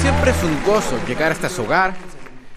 Siempre 0.00 0.30
es 0.30 0.42
un 0.42 0.64
gozo 0.64 0.98
llegar 1.06 1.32
hasta 1.32 1.48
su 1.48 1.62
hogar. 1.62 1.94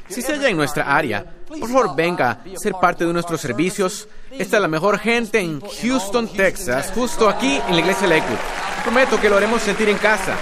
Si 0.08 0.22
se 0.22 0.34
halla 0.34 0.50
en 0.50 0.58
nuestra 0.58 0.96
área, 0.96 1.26
por 1.48 1.60
favor 1.60 1.96
venga 1.96 2.32
a 2.32 2.40
ser 2.56 2.74
parte 2.80 3.06
de 3.06 3.12
nuestros 3.12 3.42
servicios. 3.42 4.08
Esta 4.32 4.58
es 4.58 4.62
la 4.62 4.68
mejor 4.68 5.00
gente 5.00 5.40
en 5.40 5.60
Houston, 5.60 6.30
Texas, 6.30 6.92
justo 6.96 7.28
aquí 7.28 7.60
en 7.68 7.76
la 7.76 7.82
iglesia 7.82 8.08
Lakewood. 8.08 8.38
Prometo 8.84 9.20
que 9.20 9.30
lo 9.30 9.38
haremos 9.38 9.62
sentir 9.62 9.90
en 9.90 9.98
casa. 9.98 10.36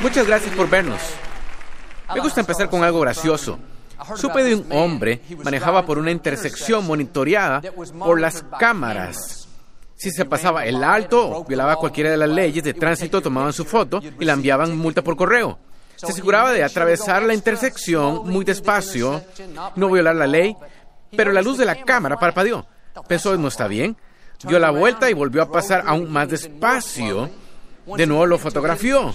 Muchas 0.00 0.26
gracias 0.26 0.54
por 0.54 0.68
vernos. 0.70 1.00
Me 2.14 2.20
gusta 2.20 2.40
empezar 2.40 2.70
con 2.70 2.84
algo 2.84 3.00
gracioso. 3.00 3.58
Supe 4.14 4.44
de 4.44 4.54
un 4.54 4.66
hombre 4.70 5.22
manejaba 5.42 5.84
por 5.84 5.98
una 5.98 6.10
intersección 6.10 6.86
monitoreada 6.86 7.62
por 7.98 8.20
las 8.20 8.44
cámaras. 8.58 9.45
Si 9.96 10.10
se 10.10 10.24
pasaba 10.26 10.66
el 10.66 10.84
alto 10.84 11.38
o 11.38 11.44
violaba 11.44 11.76
cualquiera 11.76 12.10
de 12.10 12.16
las 12.16 12.28
leyes 12.28 12.62
de 12.62 12.74
tránsito, 12.74 13.22
tomaban 13.22 13.52
su 13.52 13.64
foto 13.64 14.00
y 14.20 14.24
la 14.24 14.34
enviaban 14.34 14.76
multa 14.76 15.02
por 15.02 15.16
correo. 15.16 15.58
Se 15.96 16.06
aseguraba 16.06 16.52
de 16.52 16.62
atravesar 16.62 17.22
la 17.22 17.32
intersección 17.32 18.28
muy 18.28 18.44
despacio, 18.44 19.22
no 19.74 19.90
violar 19.90 20.14
la 20.16 20.26
ley, 20.26 20.54
pero 21.16 21.32
la 21.32 21.40
luz 21.40 21.56
de 21.56 21.64
la 21.64 21.82
cámara 21.82 22.18
parpadeó. 22.18 22.66
Pensó, 23.08 23.36
no 23.38 23.48
está 23.48 23.66
bien. 23.66 23.96
Dio 24.46 24.58
la 24.58 24.70
vuelta 24.70 25.08
y 25.08 25.14
volvió 25.14 25.42
a 25.42 25.50
pasar 25.50 25.84
aún 25.86 26.10
más 26.12 26.28
despacio. 26.28 27.30
De 27.96 28.06
nuevo 28.06 28.26
lo 28.26 28.38
fotografió. 28.38 29.14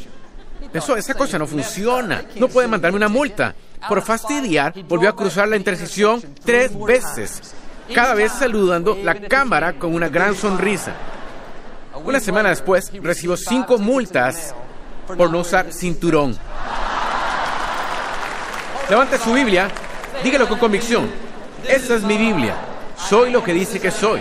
Pensó, 0.71 0.98
esa 0.98 1.13
cosa 1.13 1.38
no 1.38 1.45
funciona. 1.45 2.23
No 2.35 2.48
puede 2.48 2.68
mandarme 2.68 2.98
una 2.98 3.09
multa. 3.09 3.54
Por 3.88 4.02
fastidiar, 4.02 4.73
volvió 4.88 5.09
a 5.09 5.16
cruzar 5.16 5.48
la 5.48 5.57
intersección 5.57 6.21
tres 6.43 6.71
veces, 6.79 7.54
cada 7.93 8.13
vez 8.13 8.31
saludando 8.31 8.97
la 9.03 9.15
cámara 9.15 9.73
con 9.73 9.93
una 9.93 10.09
gran 10.09 10.35
sonrisa. 10.35 10.93
Una 12.03 12.20
semana 12.20 12.49
después, 12.49 12.91
recibió 13.01 13.37
cinco 13.37 13.77
multas 13.77 14.55
por 15.05 15.29
no 15.29 15.39
usar 15.39 15.71
cinturón. 15.71 16.37
Levante 18.89 19.17
su 19.17 19.34
Biblia, 19.34 19.69
dígalo 20.23 20.47
con 20.47 20.59
convicción. 20.59 21.09
Esta 21.67 21.95
es 21.95 22.03
mi 22.03 22.17
Biblia. 22.17 22.55
Soy 22.97 23.31
lo 23.31 23.43
que 23.43 23.53
dice 23.53 23.79
que 23.79 23.91
soy. 23.91 24.19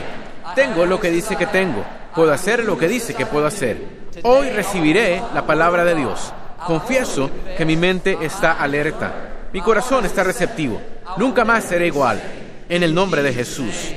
Tengo 0.55 0.85
lo 0.85 1.01
que 1.01 1.11
dice 1.11 1.37
que 1.37 1.47
tengo. 1.47 1.85
Puedo 2.15 2.33
hacer 2.33 2.65
lo 2.65 2.77
que 2.77 2.89
dice 2.89 3.15
que 3.15 3.27
puedo 3.27 3.47
hacer. 3.47 4.01
Hoy 4.23 4.51
recibiré 4.51 5.23
la 5.33 5.47
palabra 5.47 5.85
de 5.85 5.95
Dios. 5.95 6.33
Confieso 6.67 7.31
que 7.57 7.65
mi 7.65 7.77
mente 7.77 8.19
está 8.21 8.53
alerta. 8.53 9.13
Mi 9.53 9.61
corazón 9.61 10.05
está 10.05 10.23
receptivo. 10.23 10.81
Nunca 11.17 11.45
más 11.45 11.65
seré 11.65 11.87
igual. 11.87 12.21
En 12.71 12.85
el 12.85 12.95
nombre 12.95 13.21
de 13.25 13.35
Jesús. 13.35 13.91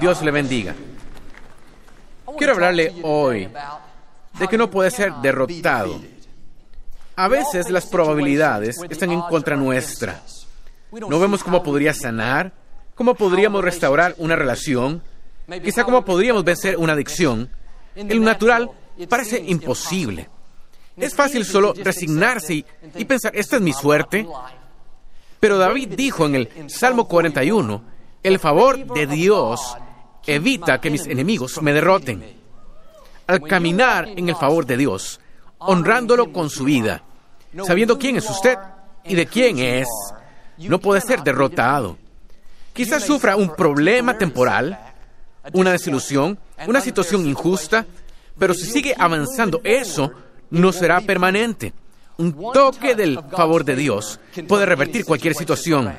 Dios 0.00 0.22
le 0.22 0.30
bendiga. 0.30 0.72
Quiero 2.38 2.52
hablarle 2.52 2.94
hoy 3.02 3.48
de 4.38 4.46
que 4.46 4.56
no 4.56 4.70
puede 4.70 4.92
ser 4.92 5.12
derrotado. 5.14 6.00
A 7.16 7.26
veces 7.26 7.70
las 7.70 7.86
probabilidades 7.86 8.76
están 8.88 9.10
en 9.10 9.20
contra 9.22 9.56
nuestra. 9.56 10.22
No 10.92 11.18
vemos 11.18 11.42
cómo 11.42 11.64
podría 11.64 11.92
sanar, 11.92 12.52
cómo 12.94 13.16
podríamos 13.16 13.64
restaurar 13.64 14.14
una 14.18 14.36
relación, 14.36 15.02
quizá 15.64 15.82
cómo 15.82 16.04
podríamos 16.04 16.44
vencer 16.44 16.76
una 16.76 16.92
adicción. 16.92 17.50
En 17.96 18.16
lo 18.16 18.24
natural 18.24 18.70
parece 19.08 19.42
imposible. 19.44 20.28
Es 20.96 21.16
fácil 21.16 21.44
solo 21.44 21.74
resignarse 21.76 22.54
y, 22.54 22.66
y 22.94 23.04
pensar, 23.06 23.32
esta 23.34 23.56
es 23.56 23.62
mi 23.62 23.72
suerte. 23.72 24.24
Pero 25.40 25.58
David 25.58 25.94
dijo 25.96 26.26
en 26.26 26.36
el 26.36 26.70
Salmo 26.70 27.08
41, 27.08 27.93
el 28.24 28.38
favor 28.38 28.86
de 28.86 29.06
Dios 29.06 29.76
evita 30.26 30.80
que 30.80 30.90
mis 30.90 31.06
enemigos 31.06 31.60
me 31.60 31.74
derroten. 31.74 32.24
Al 33.26 33.42
caminar 33.42 34.08
en 34.08 34.30
el 34.30 34.34
favor 34.34 34.64
de 34.64 34.78
Dios, 34.78 35.20
honrándolo 35.58 36.32
con 36.32 36.48
su 36.48 36.64
vida, 36.64 37.02
sabiendo 37.66 37.98
quién 37.98 38.16
es 38.16 38.28
usted 38.28 38.56
y 39.04 39.14
de 39.14 39.26
quién 39.26 39.58
es, 39.58 39.88
no 40.58 40.78
puede 40.78 41.02
ser 41.02 41.22
derrotado. 41.22 41.98
Quizás 42.72 43.04
sufra 43.04 43.36
un 43.36 43.54
problema 43.54 44.16
temporal, 44.16 44.78
una 45.52 45.72
desilusión, 45.72 46.38
una 46.66 46.80
situación 46.80 47.26
injusta, 47.26 47.84
pero 48.38 48.54
si 48.54 48.64
sigue 48.64 48.94
avanzando, 48.98 49.60
eso 49.62 50.10
no 50.48 50.72
será 50.72 51.02
permanente. 51.02 51.74
Un 52.16 52.52
toque 52.54 52.94
del 52.94 53.20
favor 53.36 53.66
de 53.66 53.76
Dios 53.76 54.18
puede 54.48 54.64
revertir 54.64 55.04
cualquier 55.04 55.34
situación. 55.34 55.92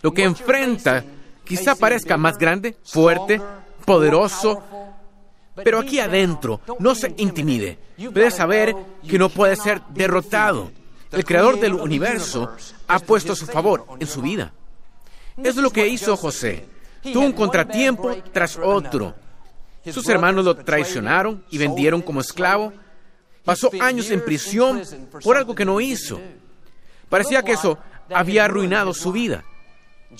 Lo 0.00 0.12
que 0.12 0.24
enfrenta 0.24 1.04
quizá 1.52 1.74
parezca 1.74 2.16
más 2.16 2.38
grande, 2.38 2.78
fuerte, 2.82 3.38
poderoso, 3.84 4.62
pero 5.54 5.80
aquí 5.80 6.00
adentro 6.00 6.62
no 6.78 6.94
se 6.94 7.12
intimide. 7.18 7.78
Puede 8.10 8.30
saber 8.30 8.74
que 9.06 9.18
no 9.18 9.28
puede 9.28 9.56
ser 9.56 9.82
derrotado. 9.90 10.72
El 11.10 11.26
creador 11.26 11.60
del 11.60 11.74
universo 11.74 12.50
ha 12.88 12.98
puesto 13.00 13.36
su 13.36 13.44
favor 13.44 13.84
en 14.00 14.06
su 14.06 14.22
vida. 14.22 14.54
Es 15.36 15.56
lo 15.56 15.68
que 15.68 15.86
hizo 15.88 16.16
José. 16.16 16.66
Tuvo 17.02 17.26
un 17.26 17.32
contratiempo 17.32 18.16
tras 18.32 18.56
otro. 18.56 19.14
Sus 19.90 20.08
hermanos 20.08 20.46
lo 20.46 20.56
traicionaron 20.56 21.44
y 21.50 21.58
vendieron 21.58 22.00
como 22.00 22.22
esclavo. 22.22 22.72
Pasó 23.44 23.70
años 23.78 24.10
en 24.10 24.24
prisión 24.24 24.80
por 25.22 25.36
algo 25.36 25.54
que 25.54 25.66
no 25.66 25.82
hizo. 25.82 26.18
Parecía 27.10 27.42
que 27.42 27.52
eso 27.52 27.78
había 28.08 28.46
arruinado 28.46 28.94
su 28.94 29.12
vida. 29.12 29.44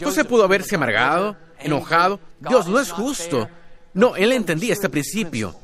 José 0.01 0.25
pudo 0.25 0.45
haberse 0.45 0.77
amargado, 0.77 1.37
enojado. 1.59 2.21
Dios 2.41 2.67
no 2.67 2.81
es 2.81 2.91
justo. 2.91 3.49
No, 3.95 4.17
él 4.17 4.33
entendía 4.33 4.73
este 4.73 4.89
principio. 4.89 5.55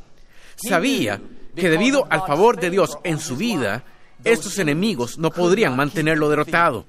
Sabía 0.56 1.20
que 1.54 1.70
debido 1.70 2.06
al 2.10 2.26
favor 2.26 2.58
de 2.58 2.70
Dios 2.70 2.98
en 3.04 3.18
su 3.18 3.36
vida, 3.36 3.84
estos 4.24 4.58
enemigos 4.58 5.18
no 5.18 5.30
podrían 5.30 5.76
mantenerlo 5.76 6.28
derrotado. 6.28 6.86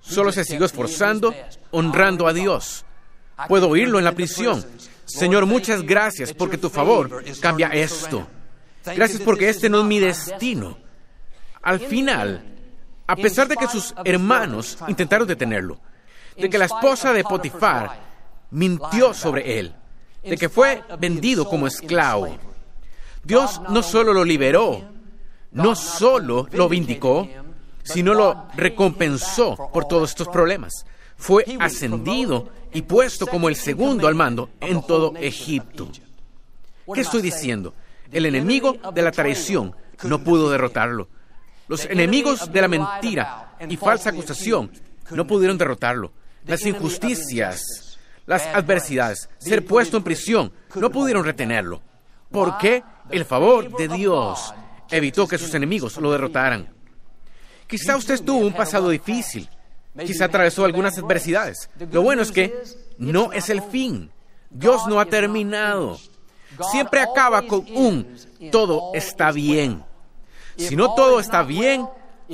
Solo 0.00 0.32
se 0.32 0.44
siguió 0.44 0.66
esforzando, 0.66 1.34
honrando 1.70 2.28
a 2.28 2.32
Dios. 2.32 2.84
Puedo 3.48 3.68
oírlo 3.68 3.98
en 3.98 4.04
la 4.04 4.12
prisión. 4.12 4.64
Señor, 5.04 5.46
muchas 5.46 5.82
gracias 5.82 6.32
porque 6.32 6.58
tu 6.58 6.68
favor 6.68 7.24
cambia 7.40 7.68
esto. 7.68 8.26
Gracias 8.84 9.20
porque 9.22 9.48
este 9.48 9.68
no 9.68 9.80
es 9.80 9.84
mi 9.84 9.98
destino. 9.98 10.78
Al 11.62 11.80
final, 11.80 12.42
a 13.06 13.16
pesar 13.16 13.48
de 13.48 13.56
que 13.56 13.66
sus 13.66 13.94
hermanos 14.04 14.78
intentaron 14.86 15.26
detenerlo, 15.26 15.80
de 16.38 16.48
que 16.48 16.58
la 16.58 16.66
esposa 16.66 17.12
de 17.12 17.24
Potifar 17.24 17.98
mintió 18.50 19.12
sobre 19.12 19.58
él, 19.58 19.74
de 20.22 20.36
que 20.36 20.48
fue 20.48 20.82
vendido 20.98 21.48
como 21.48 21.66
esclavo, 21.66 22.36
Dios 23.24 23.60
no 23.68 23.82
solo 23.82 24.12
lo 24.12 24.24
liberó, 24.24 24.82
no 25.52 25.74
solo 25.74 26.46
lo 26.52 26.68
vindicó, 26.68 27.28
sino 27.82 28.14
lo 28.14 28.46
recompensó 28.54 29.70
por 29.72 29.86
todos 29.86 30.10
estos 30.10 30.28
problemas. 30.28 30.86
Fue 31.16 31.44
ascendido 31.58 32.48
y 32.72 32.82
puesto 32.82 33.26
como 33.26 33.48
el 33.48 33.56
segundo 33.56 34.06
al 34.06 34.14
mando 34.14 34.50
en 34.60 34.82
todo 34.82 35.14
Egipto. 35.16 35.88
¿Qué 36.92 37.00
estoy 37.00 37.22
diciendo? 37.22 37.74
El 38.12 38.26
enemigo 38.26 38.76
de 38.94 39.02
la 39.02 39.10
traición 39.10 39.74
no 40.04 40.22
pudo 40.22 40.50
derrotarlo. 40.50 41.08
Los 41.66 41.84
enemigos 41.84 42.50
de 42.50 42.60
la 42.62 42.68
mentira 42.68 43.56
y 43.68 43.76
falsa 43.76 44.10
acusación 44.10 44.70
no 45.10 45.26
pudieron 45.26 45.58
derrotarlo. 45.58 46.12
Las 46.46 46.64
injusticias, 46.64 47.98
las 48.26 48.46
adversidades, 48.46 49.28
ser 49.38 49.64
puesto 49.64 49.96
en 49.96 50.02
prisión, 50.02 50.52
no 50.74 50.90
pudieron 50.90 51.24
retenerlo. 51.24 51.82
¿Por 52.30 52.58
qué? 52.58 52.82
El 53.10 53.24
favor 53.24 53.74
de 53.76 53.88
Dios 53.88 54.54
evitó 54.90 55.26
que 55.26 55.38
sus 55.38 55.54
enemigos 55.54 55.96
lo 55.96 56.12
derrotaran. 56.12 56.68
Quizá 57.66 57.96
usted 57.96 58.22
tuvo 58.22 58.46
un 58.46 58.54
pasado 58.54 58.90
difícil, 58.90 59.48
quizá 60.06 60.26
atravesó 60.26 60.64
algunas 60.64 60.96
adversidades. 60.98 61.68
Lo 61.90 62.02
bueno 62.02 62.22
es 62.22 62.32
que 62.32 62.54
no 62.98 63.32
es 63.32 63.50
el 63.50 63.62
fin. 63.62 64.10
Dios 64.50 64.86
no 64.86 65.00
ha 65.00 65.06
terminado. 65.06 65.98
Siempre 66.70 67.00
acaba 67.00 67.42
con 67.42 67.66
un 67.74 68.16
todo 68.50 68.92
está 68.94 69.32
bien. 69.32 69.84
Si 70.56 70.74
no 70.76 70.94
todo 70.94 71.20
está 71.20 71.42
bien, 71.42 71.86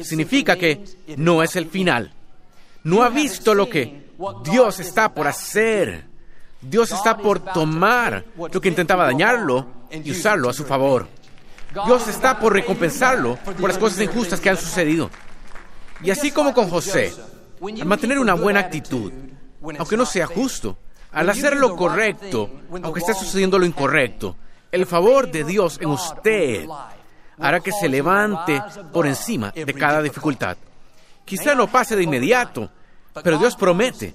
significa 0.02 0.56
que 0.56 0.84
no 1.16 1.42
es 1.42 1.56
el 1.56 1.66
final. 1.66 2.12
No 2.82 3.02
ha 3.02 3.08
visto 3.08 3.54
lo 3.54 3.68
que 3.68 4.03
Dios 4.44 4.80
está 4.80 5.12
por 5.12 5.26
hacer. 5.26 6.06
Dios 6.60 6.92
está 6.92 7.16
por 7.16 7.40
tomar 7.40 8.24
lo 8.36 8.60
que 8.60 8.68
intentaba 8.68 9.04
dañarlo 9.04 9.66
y 9.90 10.10
usarlo 10.10 10.48
a 10.48 10.54
su 10.54 10.64
favor. 10.64 11.08
Dios 11.86 12.08
está 12.08 12.38
por 12.38 12.52
recompensarlo 12.52 13.36
por 13.36 13.68
las 13.68 13.78
cosas 13.78 14.00
injustas 14.00 14.40
que 14.40 14.50
han 14.50 14.56
sucedido. 14.56 15.10
Y 16.02 16.10
así 16.10 16.30
como 16.30 16.54
con 16.54 16.68
José, 16.68 17.12
al 17.60 17.86
mantener 17.86 18.18
una 18.18 18.34
buena 18.34 18.60
actitud, 18.60 19.12
aunque 19.78 19.96
no 19.96 20.06
sea 20.06 20.26
justo, 20.26 20.78
al 21.12 21.28
hacer 21.30 21.56
lo 21.56 21.76
correcto, 21.76 22.50
aunque 22.82 23.00
esté 23.00 23.14
sucediendo 23.14 23.58
lo 23.58 23.66
incorrecto, 23.66 24.36
el 24.70 24.86
favor 24.86 25.30
de 25.30 25.44
Dios 25.44 25.78
en 25.80 25.88
usted 25.88 26.66
hará 27.38 27.60
que 27.60 27.72
se 27.72 27.88
levante 27.88 28.62
por 28.92 29.06
encima 29.06 29.50
de 29.50 29.74
cada 29.74 30.02
dificultad. 30.02 30.56
Quizá 31.24 31.54
no 31.54 31.68
pase 31.68 31.96
de 31.96 32.02
inmediato, 32.02 32.70
pero 33.22 33.38
Dios 33.38 33.56
promete 33.56 34.14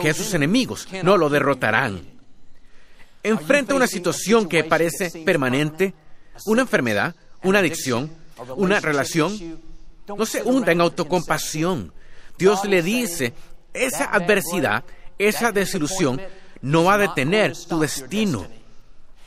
que 0.00 0.14
sus 0.14 0.34
enemigos 0.34 0.88
no 1.02 1.16
lo 1.16 1.28
derrotarán. 1.28 2.02
Enfrenta 3.22 3.74
una 3.74 3.86
situación 3.86 4.48
que 4.48 4.64
parece 4.64 5.10
permanente, 5.24 5.94
una 6.46 6.62
enfermedad, 6.62 7.14
una 7.42 7.58
adicción, 7.58 8.10
una 8.56 8.80
relación. 8.80 9.60
No 10.06 10.24
se 10.24 10.42
hunda 10.42 10.72
en 10.72 10.80
autocompasión. 10.80 11.92
Dios 12.38 12.64
le 12.64 12.82
dice, 12.82 13.34
esa 13.74 14.04
adversidad, 14.04 14.84
esa 15.18 15.52
desilusión, 15.52 16.20
no 16.62 16.84
va 16.84 16.94
a 16.94 16.98
detener 16.98 17.56
tu 17.68 17.80
destino. 17.80 18.46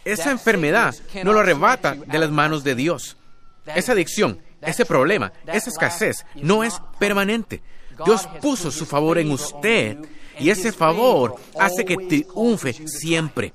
Esa 0.03 0.31
enfermedad 0.31 0.95
no 1.23 1.33
lo 1.33 1.41
arrebata 1.41 1.95
de 1.95 2.19
las 2.19 2.31
manos 2.31 2.63
de 2.63 2.75
Dios. 2.75 3.17
Esa 3.65 3.91
adicción, 3.91 4.39
ese 4.61 4.85
problema, 4.85 5.31
esa 5.45 5.69
escasez 5.69 6.25
no 6.35 6.63
es 6.63 6.81
permanente. 6.97 7.61
Dios 8.05 8.27
puso 8.41 8.71
su 8.71 8.85
favor 8.85 9.17
en 9.17 9.31
usted 9.31 9.97
y 10.39 10.49
ese 10.49 10.71
favor 10.71 11.35
hace 11.59 11.85
que 11.85 11.97
triunfe 11.97 12.73
siempre. 12.87 13.53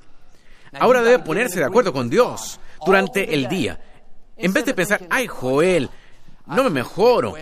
Ahora 0.79 1.03
debe 1.03 1.21
ponerse 1.21 1.59
de 1.59 1.65
acuerdo 1.65 1.93
con 1.93 2.09
Dios 2.11 2.61
durante 2.85 3.35
el 3.35 3.49
día. 3.49 3.81
En 4.37 4.53
vez 4.53 4.67
de 4.67 4.75
pensar, 4.75 5.07
ay 5.11 5.27
Joel, 5.27 5.89
no 6.47 6.65
me 6.65 6.71
mejoro. 6.71 7.35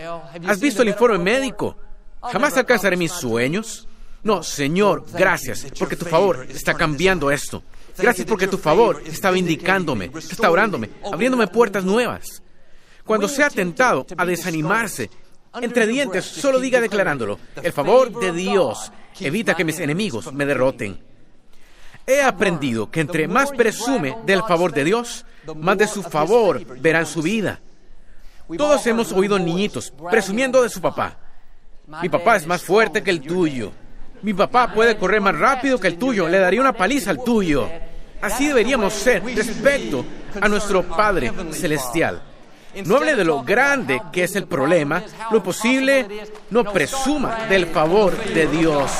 ¿Has 0.47 0.59
visto 0.59 0.81
el 0.81 0.89
informe 0.89 1.17
médico? 1.19 1.75
¿Jamás 2.21 2.57
alcanzaré 2.57 2.97
mis 2.97 3.11
sueños? 3.11 3.87
No, 4.23 4.41
Señor, 4.41 5.05
gracias, 5.13 5.67
porque 5.77 5.95
tu 5.95 6.05
favor 6.05 6.47
está 6.49 6.73
cambiando 6.73 7.29
esto. 7.29 7.61
Gracias 7.97 8.27
porque 8.27 8.47
tu 8.47 8.57
favor 8.57 9.01
está 9.05 9.31
vindicándome, 9.31 10.07
restaurándome, 10.07 10.89
abriéndome 11.11 11.47
puertas 11.47 11.83
nuevas. 11.85 12.41
Cuando 13.05 13.27
sea 13.27 13.49
tentado 13.49 14.05
a 14.17 14.25
desanimarse, 14.25 15.11
entre 15.61 15.87
dientes, 15.87 16.25
solo 16.25 16.59
diga 16.59 16.81
declarándolo, 16.81 17.39
el 17.61 17.71
favor 17.71 18.19
de 18.19 18.31
Dios 18.31 18.91
evita 19.19 19.55
que 19.55 19.63
mis 19.63 19.79
enemigos 19.79 20.31
me 20.33 20.45
derroten. 20.45 20.99
He 22.07 22.21
aprendido 22.21 22.91
que 22.91 23.01
entre 23.01 23.27
más 23.27 23.51
presume 23.51 24.17
del 24.25 24.43
favor 24.43 24.71
de 24.71 24.83
Dios, 24.83 25.25
más 25.55 25.77
de 25.77 25.87
su 25.87 26.03
favor 26.03 26.63
verá 26.79 26.99
en 26.99 27.05
su 27.05 27.21
vida. 27.21 27.59
Todos 28.57 28.85
hemos 28.85 29.11
oído 29.11 29.39
niñitos 29.39 29.91
presumiendo 30.11 30.61
de 30.61 30.69
su 30.69 30.81
papá. 30.81 31.17
Mi 32.01 32.09
papá 32.09 32.35
es 32.35 32.45
más 32.45 32.61
fuerte 32.61 33.01
que 33.01 33.11
el 33.11 33.21
tuyo. 33.21 33.71
Mi 34.21 34.33
papá 34.33 34.73
puede 34.73 34.97
correr 34.97 35.21
más 35.21 35.37
rápido 35.37 35.79
que 35.79 35.87
el 35.87 35.97
tuyo. 35.97 36.27
Le 36.27 36.39
daría 36.39 36.61
una 36.61 36.73
paliza 36.73 37.11
al 37.11 37.23
tuyo. 37.23 37.69
Así 38.21 38.47
deberíamos 38.47 38.93
ser 38.93 39.23
respecto 39.23 40.05
a 40.39 40.47
nuestro 40.47 40.83
Padre 40.83 41.31
Celestial. 41.51 42.21
No 42.83 42.97
hable 42.97 43.15
de 43.15 43.23
lo 43.23 43.43
grande 43.43 44.01
que 44.11 44.23
es 44.23 44.35
el 44.35 44.47
problema, 44.47 45.03
lo 45.31 45.41
posible, 45.41 46.07
no 46.49 46.63
presuma 46.65 47.45
del 47.45 47.67
favor 47.67 48.15
de 48.25 48.47
Dios. 48.47 48.91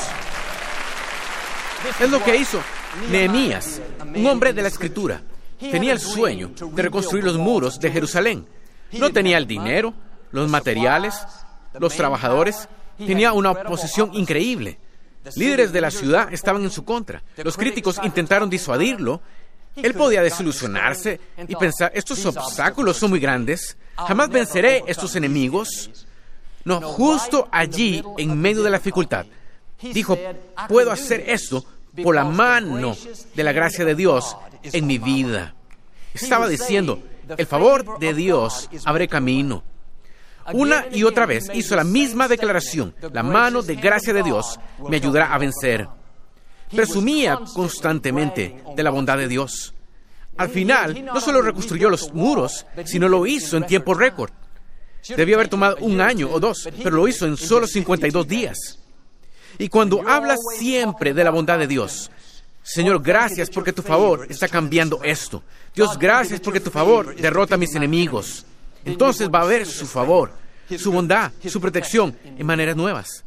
Es 2.00 2.10
lo 2.10 2.22
que 2.22 2.36
hizo 2.36 2.60
Nehemías, 3.10 3.80
un 4.14 4.26
hombre 4.26 4.52
de 4.52 4.62
la 4.62 4.68
escritura. 4.68 5.22
Tenía 5.58 5.92
el 5.92 6.00
sueño 6.00 6.50
de 6.72 6.82
reconstruir 6.82 7.24
los 7.24 7.36
muros 7.36 7.78
de 7.78 7.90
Jerusalén. 7.90 8.46
No 8.92 9.10
tenía 9.10 9.38
el 9.38 9.46
dinero, 9.46 9.94
los 10.30 10.48
materiales, 10.48 11.14
los 11.78 11.94
trabajadores. 11.94 12.68
Tenía 12.98 13.32
una 13.32 13.50
oposición 13.50 14.10
increíble. 14.14 14.78
Líderes 15.34 15.72
de 15.72 15.80
la 15.80 15.90
ciudad 15.90 16.32
estaban 16.32 16.62
en 16.62 16.70
su 16.70 16.84
contra. 16.84 17.22
Los 17.36 17.56
críticos 17.56 18.00
intentaron 18.02 18.48
disuadirlo. 18.48 19.20
Él 19.76 19.94
podía 19.94 20.22
desilusionarse 20.22 21.20
y 21.46 21.54
pensar, 21.56 21.92
estos 21.94 22.24
obstáculos 22.26 22.96
son 22.96 23.10
muy 23.10 23.20
grandes. 23.20 23.76
Jamás 23.96 24.28
venceré 24.28 24.82
estos 24.86 25.14
enemigos. 25.16 25.90
No, 26.64 26.80
justo 26.80 27.48
allí, 27.52 28.02
en 28.18 28.40
medio 28.40 28.62
de 28.62 28.70
la 28.70 28.78
dificultad, 28.78 29.26
dijo, 29.80 30.18
puedo 30.68 30.90
hacer 30.90 31.24
esto 31.28 31.64
por 32.02 32.14
la 32.14 32.24
mano 32.24 32.96
de 33.34 33.44
la 33.44 33.52
gracia 33.52 33.84
de 33.84 33.94
Dios 33.94 34.36
en 34.62 34.86
mi 34.86 34.98
vida. 34.98 35.54
Estaba 36.12 36.48
diciendo, 36.48 37.02
el 37.36 37.46
favor 37.46 37.98
de 37.98 38.14
Dios 38.14 38.68
abre 38.84 39.08
camino. 39.08 39.62
Una 40.52 40.86
y 40.92 41.02
otra 41.02 41.26
vez 41.26 41.50
hizo 41.54 41.74
la 41.74 41.84
misma 41.84 42.28
declaración, 42.28 42.94
la 43.12 43.22
mano 43.22 43.62
de 43.62 43.74
gracia 43.76 44.12
de 44.12 44.22
Dios 44.22 44.58
me 44.88 44.96
ayudará 44.96 45.34
a 45.34 45.38
vencer. 45.38 45.88
Presumía 46.70 47.38
constantemente 47.54 48.62
de 48.74 48.82
la 48.82 48.90
bondad 48.90 49.18
de 49.18 49.28
Dios. 49.28 49.74
Al 50.36 50.48
final, 50.50 51.04
no 51.04 51.20
solo 51.20 51.40
reconstruyó 51.40 51.88
los 51.88 52.12
muros, 52.12 52.66
sino 52.84 53.08
lo 53.08 53.26
hizo 53.26 53.56
en 53.56 53.66
tiempo 53.66 53.94
récord. 53.94 54.30
Debió 55.08 55.36
haber 55.36 55.48
tomado 55.48 55.76
un 55.80 56.00
año 56.00 56.28
o 56.30 56.40
dos, 56.40 56.68
pero 56.82 56.96
lo 56.96 57.08
hizo 57.08 57.26
en 57.26 57.36
solo 57.36 57.66
52 57.66 58.26
días. 58.26 58.78
Y 59.58 59.68
cuando 59.68 60.06
hablas 60.06 60.40
siempre 60.58 61.14
de 61.14 61.24
la 61.24 61.30
bondad 61.30 61.58
de 61.58 61.66
Dios, 61.66 62.10
Señor, 62.62 63.00
gracias 63.00 63.48
porque 63.48 63.72
tu 63.72 63.80
favor 63.80 64.26
está 64.28 64.48
cambiando 64.48 65.00
esto. 65.04 65.42
Dios, 65.74 65.96
gracias 65.98 66.40
porque 66.40 66.60
tu 66.60 66.70
favor 66.70 67.14
derrota 67.14 67.54
a 67.54 67.58
mis 67.58 67.74
enemigos. 67.76 68.44
Entonces 68.84 69.28
va 69.32 69.38
a 69.38 69.42
haber 69.42 69.66
su 69.66 69.86
favor, 69.86 70.32
su 70.76 70.90
bondad, 70.90 71.30
su 71.48 71.60
protección 71.60 72.18
en 72.24 72.44
maneras 72.44 72.76
nuevas. 72.76 73.24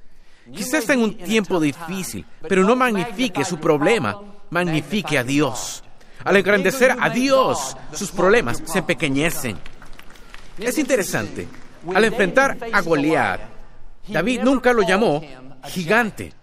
Quizás 0.54 0.76
está 0.76 0.94
en 0.94 1.02
un 1.02 1.18
tiempo 1.18 1.60
difícil, 1.60 2.26
pero 2.48 2.64
no 2.64 2.76
magnifique 2.76 3.46
su 3.46 3.58
problema, 3.58 4.20
magnifique 4.50 5.18
a 5.18 5.24
Dios. 5.24 5.84
Al 6.24 6.36
engrandecer 6.36 6.96
a 7.00 7.10
Dios, 7.10 7.78
sus 7.94 8.12
problemas 8.12 8.62
se 8.66 8.80
empequeñecen. 8.80 9.58
Es 10.58 10.78
interesante, 10.78 11.48
al 11.94 12.06
enfrentar 12.06 12.58
a 12.72 12.82
Goliat, 12.82 13.42
David 14.08 14.42
nunca 14.42 14.74
lo 14.74 14.82
llamó 14.82 15.22
gigante. 15.68 16.34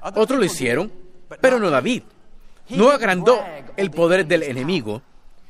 Otros 0.00 0.38
lo 0.38 0.44
hicieron, 0.44 0.92
pero 1.40 1.58
no 1.58 1.70
David 1.70 2.02
no 2.70 2.90
agrandó 2.90 3.44
el 3.76 3.90
poder 3.90 4.26
del 4.26 4.42
enemigo, 4.44 5.02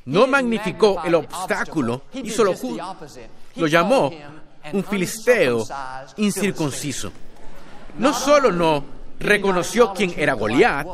no 0.05 0.27
magnificó 0.27 1.01
el 1.03 1.15
obstáculo, 1.15 2.03
hizo 2.13 2.43
lo 2.43 2.53
justo. 2.53 2.97
Lo 3.55 3.67
llamó 3.67 4.11
un 4.73 4.83
filisteo 4.83 5.65
incircunciso. 6.17 7.11
No 7.97 8.13
solo 8.13 8.51
no 8.51 8.83
reconoció 9.19 9.93
quién 9.93 10.13
era 10.17 10.33
Goliat, 10.33 10.87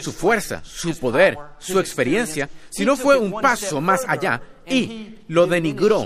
su 0.00 0.12
fuerza, 0.12 0.62
su 0.64 0.98
poder, 0.98 1.38
su 1.58 1.78
experiencia, 1.78 2.48
sino 2.70 2.96
fue 2.96 3.16
un 3.16 3.40
paso 3.40 3.80
más 3.80 4.04
allá 4.06 4.40
y 4.66 5.18
lo 5.28 5.46
denigró. 5.46 6.04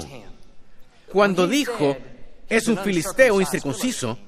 Cuando 1.13 1.47
dijo, 1.47 1.97
es 2.49 2.69
un 2.69 2.79
filisteo 2.79 3.41
incircunciso, 3.41 4.19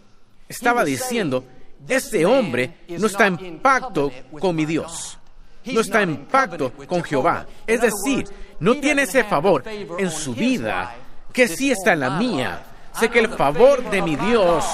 estaba 0.49 0.85
diciendo, 0.85 1.45
este 1.89 2.25
hombre 2.27 2.79
no 2.89 3.07
está 3.07 3.27
en 3.27 3.59
pacto 3.61 4.11
con 4.41 4.55
mi 4.57 4.65
Dios. 4.65 5.19
No 5.65 5.81
está 5.81 6.03
en 6.03 6.27
pacto 6.27 6.73
con 6.73 7.05
Jehová. 7.05 7.47
Es 7.67 7.81
decir, 7.81 8.27
no 8.59 8.77
tiene 8.79 9.03
ese 9.03 9.25
favor 9.25 9.63
en 9.67 10.11
su 10.11 10.35
vida 10.35 10.97
que 11.33 11.47
sí 11.49 11.71
está 11.71 11.93
en 11.93 12.01
la 12.01 12.11
mía. 12.11 12.65
Sé 12.99 13.09
que 13.09 13.21
el 13.21 13.29
favor 13.29 13.89
de 13.91 14.03
mi 14.03 14.17
Dios 14.17 14.65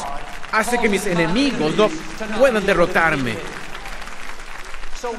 hace 0.52 0.78
que 0.78 0.88
mis 0.88 1.06
enemigos 1.06 1.76
no 1.76 1.88
puedan 2.38 2.64
derrotarme. 2.64 3.36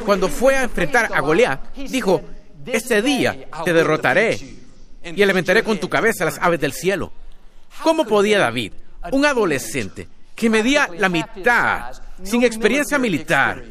Cuando 0.06 0.28
fue 0.28 0.56
a 0.56 0.64
enfrentar 0.64 1.10
a 1.14 1.22
Goliat, 1.22 1.76
dijo, 1.76 2.22
este 2.66 3.02
día 3.02 3.48
te 3.64 3.74
derrotaré 3.74 4.38
y 5.04 5.24
alimentaré 5.24 5.64
con 5.64 5.80
tu 5.80 5.90
cabeza 5.90 6.26
las 6.26 6.38
aves 6.40 6.60
del 6.60 6.74
cielo. 6.74 7.12
¿Cómo 7.84 8.06
podía 8.06 8.40
David, 8.40 8.74
un 9.12 9.26
adolescente, 9.26 10.08
que 10.36 10.50
medía 10.50 10.90
la 10.98 11.10
mitad, 11.10 11.94
sin 12.24 12.44
experiencia 12.44 12.98
militar, 12.98 13.64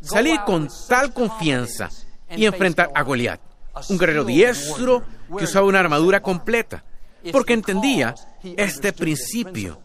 salir 0.00 0.40
con 0.46 0.68
tal 0.88 1.12
confianza 1.12 1.90
y 2.30 2.46
enfrentar 2.46 2.90
a 2.94 3.02
Goliat, 3.02 3.40
un 3.88 3.98
guerrero 3.98 4.24
diestro 4.24 5.02
que 5.36 5.44
usaba 5.44 5.66
una 5.66 5.80
armadura 5.80 6.20
completa, 6.20 6.84
porque 7.32 7.52
entendía 7.52 8.14
este 8.56 8.92
principio. 8.92 9.80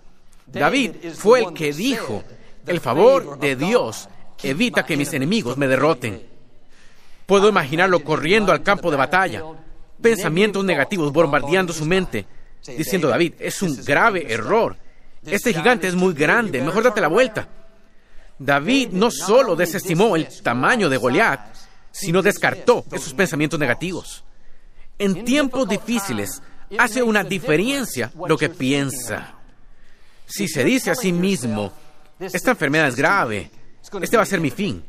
David 0.48 0.92
fue 1.16 1.42
el 1.42 1.54
que 1.54 1.74
dijo, 1.74 2.24
el 2.68 2.80
favor 2.80 3.40
de 3.40 3.56
Dios 3.56 4.08
evita 4.42 4.86
que 4.86 4.98
mis 4.98 5.14
enemigos 5.14 5.58
me 5.58 5.68
derroten. 5.68 6.22
Puedo 7.26 7.50
imaginarlo 7.50 8.04
corriendo 8.04 8.52
al 8.52 8.64
campo 8.64 8.92
de 8.92 8.98
batalla, 8.98 9.44
pensamientos 10.02 10.64
negativos 10.64 11.12
bombardeando 11.12 11.74
su 11.74 11.86
mente, 11.86 12.26
diciendo, 12.66 13.08
David, 13.08 13.34
es 13.40 13.62
un 13.62 13.76
grave 13.84 14.32
error 14.32 14.78
este 15.26 15.54
gigante 15.54 15.88
es 15.88 15.96
muy 15.96 16.14
grande, 16.14 16.62
mejor 16.62 16.84
date 16.84 17.02
la 17.02 17.08
vuelta. 17.08 17.48
David 18.38 18.90
no 18.92 19.10
solo 19.10 19.56
desestimó 19.56 20.16
el 20.16 20.28
tamaño 20.42 20.90
de 20.90 20.98
Goliat, 20.98 21.56
sino 21.92 22.22
descartó 22.22 22.84
esos 22.92 23.14
pensamientos 23.14 23.60
negativos. 23.60 24.24
En 25.00 25.24
tiempos 25.24 25.68
difíciles 25.68 26.42
hace 26.78 27.02
una 27.02 27.24
diferencia 27.24 28.12
lo 28.28 28.38
que 28.38 28.50
piensa. 28.50 29.36
Si 30.36 30.48
se 30.48 30.64
dice 30.64 30.90
a 30.90 30.96
sí 30.96 31.12
mismo, 31.12 31.72
esta 32.20 32.52
enfermedad 32.52 32.88
es 32.88 32.96
grave, 32.96 33.52
este 34.02 34.18
va 34.18 34.24
a 34.24 34.26
ser 34.26 34.40
mi 34.42 34.50
fin. 34.50 34.84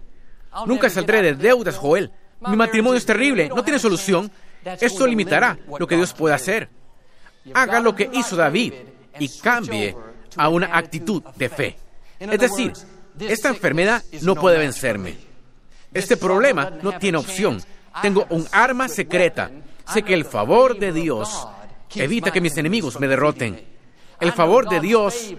Nunca 0.64 0.88
saldré 0.88 1.20
de 1.20 1.34
deudas, 1.34 1.76
Joel. 1.76 2.10
Mi 2.40 2.56
matrimonio 2.56 2.96
es 2.96 3.04
terrible, 3.04 3.50
no 3.50 3.62
tiene 3.62 3.78
solución. 3.78 4.32
Esto 4.64 5.06
limitará 5.06 5.58
lo 5.78 5.86
que 5.86 5.96
Dios 5.96 6.14
puede 6.14 6.34
hacer. 6.34 6.70
Haga 7.52 7.78
lo 7.80 7.94
que 7.94 8.08
hizo 8.14 8.36
David 8.36 8.72
y 9.18 9.28
cambie 9.40 9.94
a 10.34 10.48
una 10.48 10.78
actitud 10.78 11.22
de 11.36 11.50
fe. 11.50 11.76
Es 12.18 12.40
decir, 12.40 12.72
esta 13.20 13.50
enfermedad 13.50 14.02
no 14.22 14.36
puede 14.36 14.56
vencerme. 14.56 15.18
Este 15.92 16.16
problema 16.16 16.70
no 16.82 16.98
tiene 16.98 17.18
opción. 17.18 17.62
Tengo 18.00 18.24
un 18.30 18.48
arma 18.50 18.88
secreta. 18.88 19.50
Sé 19.92 20.02
que 20.02 20.14
el 20.14 20.24
favor 20.24 20.78
de 20.78 20.90
Dios 20.90 21.46
evita 21.94 22.30
que 22.30 22.40
mis 22.40 22.56
enemigos 22.56 22.98
me 22.98 23.08
derroten. 23.08 23.74
El 24.21 24.33
favor 24.33 24.68
de 24.68 24.80
Dios 24.80 25.35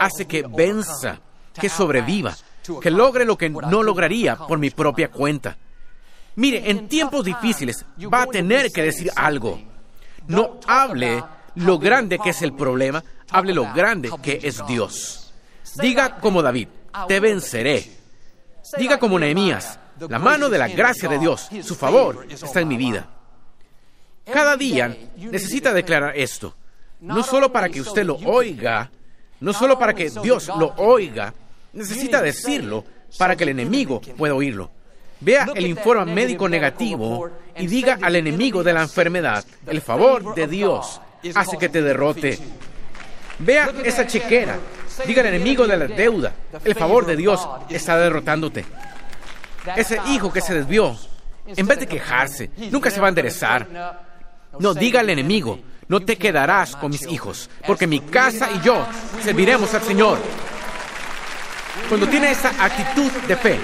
hace 0.00 0.26
que 0.26 0.42
venza, 0.42 1.20
que 1.52 1.68
sobreviva, 1.68 2.34
que 2.80 2.90
logre 2.90 3.24
lo 3.24 3.36
que 3.36 3.50
no 3.50 3.82
lograría 3.82 4.36
por 4.36 4.58
mi 4.58 4.70
propia 4.70 5.10
cuenta. 5.10 5.56
Mire, 6.36 6.68
en 6.70 6.88
tiempos 6.88 7.24
difíciles 7.24 7.84
va 8.12 8.22
a 8.22 8.26
tener 8.26 8.72
que 8.72 8.82
decir 8.82 9.10
algo. 9.14 9.60
No 10.26 10.58
hable 10.66 11.22
lo 11.56 11.78
grande 11.78 12.18
que 12.18 12.30
es 12.30 12.42
el 12.42 12.54
problema, 12.54 13.04
hable 13.30 13.54
lo 13.54 13.72
grande 13.72 14.10
que 14.22 14.40
es 14.42 14.66
Dios. 14.66 15.32
Diga 15.80 16.16
como 16.16 16.42
David, 16.42 16.68
te 17.06 17.20
venceré. 17.20 17.90
Diga 18.78 18.98
como 18.98 19.18
Nehemías, 19.18 19.78
la 20.08 20.18
mano 20.18 20.48
de 20.48 20.58
la 20.58 20.68
gracia 20.68 21.08
de 21.08 21.18
Dios, 21.18 21.48
su 21.62 21.74
favor 21.74 22.26
está 22.28 22.60
en 22.60 22.68
mi 22.68 22.76
vida. 22.76 23.08
Cada 24.24 24.56
día 24.56 24.96
necesita 25.16 25.72
declarar 25.72 26.16
esto, 26.16 26.54
no 27.04 27.22
solo 27.22 27.52
para 27.52 27.68
que 27.68 27.80
usted 27.80 28.04
lo 28.04 28.16
oiga, 28.16 28.90
no 29.40 29.52
solo 29.52 29.78
para 29.78 29.94
que 29.94 30.10
Dios 30.22 30.48
lo 30.58 30.74
oiga, 30.76 31.34
necesita 31.72 32.22
decirlo 32.22 32.84
para 33.18 33.36
que 33.36 33.44
el 33.44 33.50
enemigo 33.50 34.00
pueda 34.16 34.34
oírlo. 34.34 34.70
Vea 35.20 35.48
el 35.54 35.66
informe 35.66 36.12
médico 36.12 36.48
negativo 36.48 37.30
y 37.56 37.66
diga 37.66 37.98
al 38.00 38.16
enemigo 38.16 38.62
de 38.62 38.72
la 38.72 38.82
enfermedad, 38.82 39.44
el 39.66 39.80
favor 39.80 40.34
de 40.34 40.46
Dios 40.46 41.00
hace 41.34 41.58
que 41.58 41.68
te 41.68 41.82
derrote. 41.82 42.38
Vea 43.38 43.70
esa 43.84 44.06
chequera, 44.06 44.58
diga 45.06 45.22
al 45.22 45.28
enemigo 45.28 45.66
de 45.66 45.76
la 45.76 45.86
deuda, 45.86 46.32
el 46.64 46.74
favor 46.74 47.06
de 47.06 47.16
Dios 47.16 47.46
está 47.68 47.98
derrotándote. 47.98 48.64
Ese 49.76 49.98
hijo 50.08 50.32
que 50.32 50.40
se 50.40 50.54
desvió, 50.54 50.96
en 51.46 51.66
vez 51.66 51.80
de 51.80 51.86
quejarse, 51.86 52.50
nunca 52.70 52.90
se 52.90 53.00
va 53.00 53.06
a 53.06 53.10
enderezar. 53.10 53.66
No, 54.58 54.72
diga 54.74 55.00
al 55.00 55.10
enemigo, 55.10 55.58
no 55.88 56.00
te 56.00 56.16
quedarás 56.16 56.76
con 56.76 56.90
mis 56.90 57.06
hijos, 57.06 57.50
porque 57.66 57.86
mi 57.86 58.00
casa 58.00 58.50
y 58.50 58.60
yo 58.60 58.86
serviremos 59.22 59.72
al 59.74 59.82
Señor. 59.82 60.18
Cuando 61.88 62.08
tiene 62.08 62.30
esa 62.30 62.50
actitud 62.64 63.10
de 63.28 63.36
fe, 63.36 63.58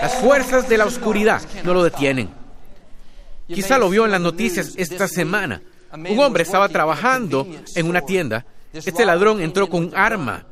las 0.00 0.14
fuerzas 0.16 0.68
de 0.68 0.78
la 0.78 0.84
oscuridad 0.84 1.40
no 1.64 1.72
lo 1.72 1.82
detienen. 1.82 2.30
Quizá 3.48 3.78
lo 3.78 3.88
vio 3.88 4.04
en 4.04 4.10
las 4.10 4.20
noticias 4.20 4.74
esta 4.76 5.08
semana. 5.08 5.62
Un 5.92 6.18
hombre 6.18 6.42
estaba 6.42 6.68
trabajando 6.68 7.46
en 7.74 7.88
una 7.88 8.02
tienda. 8.02 8.44
Este 8.72 9.06
ladrón 9.06 9.40
entró 9.40 9.68
con 9.68 9.86
un 9.86 9.96
arma. 9.96 10.44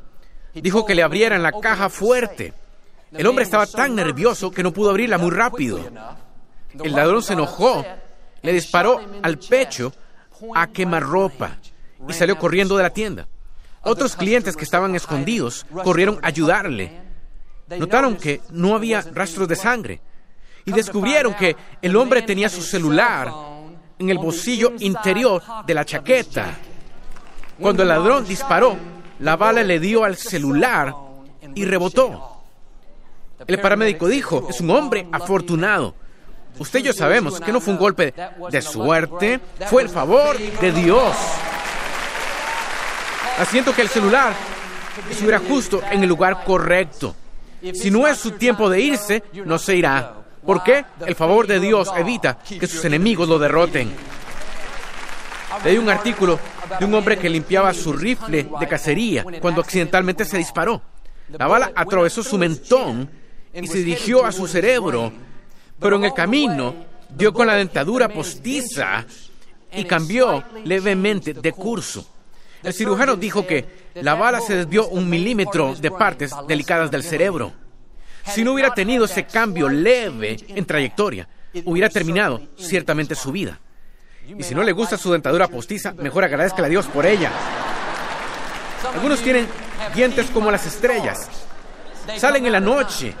Dijo 0.53 0.85
que 0.85 0.95
le 0.95 1.03
abrieran 1.03 1.43
la 1.43 1.51
caja 1.51 1.89
fuerte. 1.89 2.53
El 3.11 3.27
hombre 3.27 3.43
estaba 3.43 3.67
tan 3.67 3.95
nervioso 3.95 4.51
que 4.51 4.63
no 4.63 4.71
pudo 4.73 4.89
abrirla 4.89 5.17
muy 5.17 5.31
rápido. 5.31 5.79
El 6.83 6.93
ladrón 6.93 7.21
se 7.21 7.33
enojó, 7.33 7.85
le 8.41 8.53
disparó 8.53 8.99
al 9.21 9.37
pecho 9.37 9.93
a 10.53 10.67
quemarropa 10.67 11.57
y 12.07 12.13
salió 12.13 12.37
corriendo 12.37 12.77
de 12.77 12.83
la 12.83 12.89
tienda. 12.89 13.27
Otros 13.81 14.15
clientes 14.15 14.55
que 14.55 14.63
estaban 14.63 14.95
escondidos 14.95 15.65
corrieron 15.83 16.19
a 16.23 16.27
ayudarle 16.27 17.05
Notaron 17.67 18.15
que 18.15 18.41
no 18.51 18.75
había 18.75 19.01
rastros 19.01 19.47
de 19.47 19.55
sangre 19.55 20.01
y 20.65 20.71
descubrieron 20.71 21.33
que 21.33 21.55
el 21.81 21.95
hombre 21.95 22.21
tenía 22.21 22.47
su 22.47 22.61
celular 22.61 23.31
en 23.97 24.09
el 24.09 24.17
bolsillo 24.17 24.73
interior 24.79 25.41
de 25.65 25.73
la 25.73 25.85
chaqueta. 25.85 26.57
Cuando 27.59 27.81
el 27.81 27.89
ladrón 27.89 28.25
disparó, 28.25 28.77
la 29.19 29.35
bala 29.35 29.63
le 29.63 29.79
dio 29.79 30.03
al 30.03 30.15
celular 30.15 30.93
y 31.55 31.65
rebotó. 31.65 32.43
El 33.47 33.59
paramédico 33.59 34.07
dijo, 34.07 34.47
es 34.49 34.61
un 34.61 34.69
hombre 34.69 35.07
afortunado. 35.11 35.95
Usted 36.57 36.79
y 36.79 36.83
yo 36.83 36.93
sabemos 36.93 37.39
que 37.39 37.51
no 37.51 37.59
fue 37.59 37.73
un 37.73 37.79
golpe 37.79 38.13
de 38.49 38.61
suerte, 38.61 39.39
fue 39.67 39.83
el 39.83 39.89
favor 39.89 40.37
de 40.37 40.71
Dios. 40.71 41.15
Haciendo 43.37 43.73
que 43.75 43.81
el 43.81 43.89
celular 43.89 44.33
estuviera 45.09 45.39
justo 45.39 45.81
en 45.91 46.03
el 46.03 46.09
lugar 46.09 46.43
correcto. 46.45 47.15
Si 47.73 47.91
no 47.91 48.07
es 48.07 48.17
su 48.17 48.31
tiempo 48.31 48.69
de 48.69 48.79
irse, 48.79 49.23
no 49.45 49.57
se 49.57 49.75
irá. 49.75 50.13
¿Por 50.45 50.63
qué? 50.63 50.85
El 51.05 51.15
favor 51.15 51.47
de 51.47 51.59
Dios 51.59 51.91
evita 51.97 52.37
que 52.37 52.67
sus 52.67 52.85
enemigos 52.85 53.27
lo 53.27 53.39
derroten. 53.39 53.93
Leí 55.63 55.77
un 55.77 55.89
artículo 55.89 56.39
de 56.79 56.85
un 56.85 56.93
hombre 56.93 57.17
que 57.17 57.29
limpiaba 57.29 57.73
su 57.73 57.93
rifle 57.93 58.47
de 58.59 58.67
cacería 58.67 59.25
cuando 59.41 59.61
accidentalmente 59.61 60.25
se 60.25 60.37
disparó. 60.37 60.81
La 61.29 61.47
bala 61.47 61.71
atravesó 61.75 62.23
su 62.23 62.37
mentón 62.37 63.09
y 63.53 63.67
se 63.67 63.79
dirigió 63.79 64.25
a 64.25 64.31
su 64.31 64.47
cerebro, 64.47 65.11
pero 65.79 65.97
en 65.97 66.05
el 66.05 66.13
camino 66.13 66.75
dio 67.09 67.33
con 67.33 67.47
la 67.47 67.55
dentadura 67.55 68.09
postiza 68.09 69.05
y 69.73 69.83
cambió 69.85 70.43
levemente 70.63 71.33
de 71.33 71.51
curso. 71.51 72.07
El 72.63 72.73
cirujano 72.73 73.15
dijo 73.15 73.45
que 73.45 73.65
la 73.95 74.15
bala 74.15 74.41
se 74.41 74.55
desvió 74.55 74.87
un 74.87 75.09
milímetro 75.09 75.75
de 75.75 75.91
partes 75.91 76.31
delicadas 76.47 76.89
del 76.89 77.03
cerebro. 77.03 77.53
Si 78.25 78.43
no 78.43 78.53
hubiera 78.53 78.73
tenido 78.73 79.05
ese 79.05 79.25
cambio 79.25 79.69
leve 79.69 80.37
en 80.47 80.65
trayectoria, 80.65 81.27
hubiera 81.65 81.89
terminado 81.89 82.41
ciertamente 82.57 83.13
su 83.13 83.31
vida. 83.31 83.59
Y 84.27 84.41
si 84.41 84.55
no 84.55 84.63
le 84.63 84.71
gusta 84.71 84.97
su 84.97 85.11
dentadura 85.11 85.47
postiza, 85.47 85.93
mejor 85.93 86.23
agradezca 86.23 86.65
a 86.65 86.69
Dios 86.69 86.87
por 86.87 87.05
ella. 87.05 87.31
Algunos 88.93 89.19
tienen 89.21 89.47
dientes 89.93 90.27
como 90.31 90.49
las 90.49 90.65
estrellas. 90.65 91.29
Salen 92.17 92.45
en 92.45 92.51
la 92.51 92.59
noche. 92.59 93.13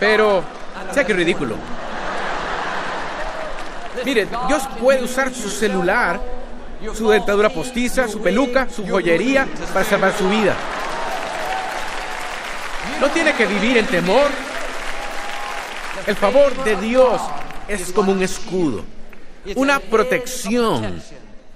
Pero, 0.00 0.42
sea 0.92 1.04
que 1.04 1.12
ridículo. 1.12 1.56
Mire, 4.04 4.26
Dios 4.48 4.62
puede 4.80 5.02
usar 5.02 5.32
su 5.32 5.48
celular 5.48 6.20
su 6.94 7.08
dentadura 7.08 7.48
postiza, 7.48 8.08
su 8.08 8.20
peluca, 8.20 8.68
su 8.68 8.86
joyería 8.86 9.46
para 9.72 9.84
salvar 9.84 10.16
su 10.16 10.28
vida. 10.28 10.56
No 13.00 13.08
tiene 13.10 13.34
que 13.34 13.46
vivir 13.46 13.76
en 13.76 13.86
temor. 13.86 14.30
El 16.06 16.16
favor 16.16 16.52
de 16.64 16.76
Dios 16.76 17.20
es 17.68 17.92
como 17.92 18.12
un 18.12 18.22
escudo, 18.22 18.84
una 19.54 19.78
protección 19.78 21.00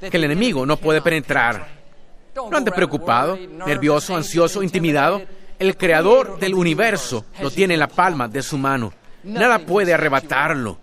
que 0.00 0.16
el 0.16 0.24
enemigo 0.24 0.64
no 0.64 0.76
puede 0.76 1.02
penetrar. 1.02 1.66
No 2.36 2.56
ande 2.56 2.70
preocupado, 2.70 3.36
nervioso, 3.66 4.14
ansioso, 4.14 4.62
intimidado. 4.62 5.22
El 5.58 5.76
creador 5.76 6.38
del 6.38 6.54
universo 6.54 7.24
lo 7.40 7.50
tiene 7.50 7.74
en 7.74 7.80
la 7.80 7.88
palma 7.88 8.28
de 8.28 8.42
su 8.42 8.58
mano. 8.58 8.92
Nada 9.24 9.58
puede 9.58 9.94
arrebatarlo. 9.94 10.78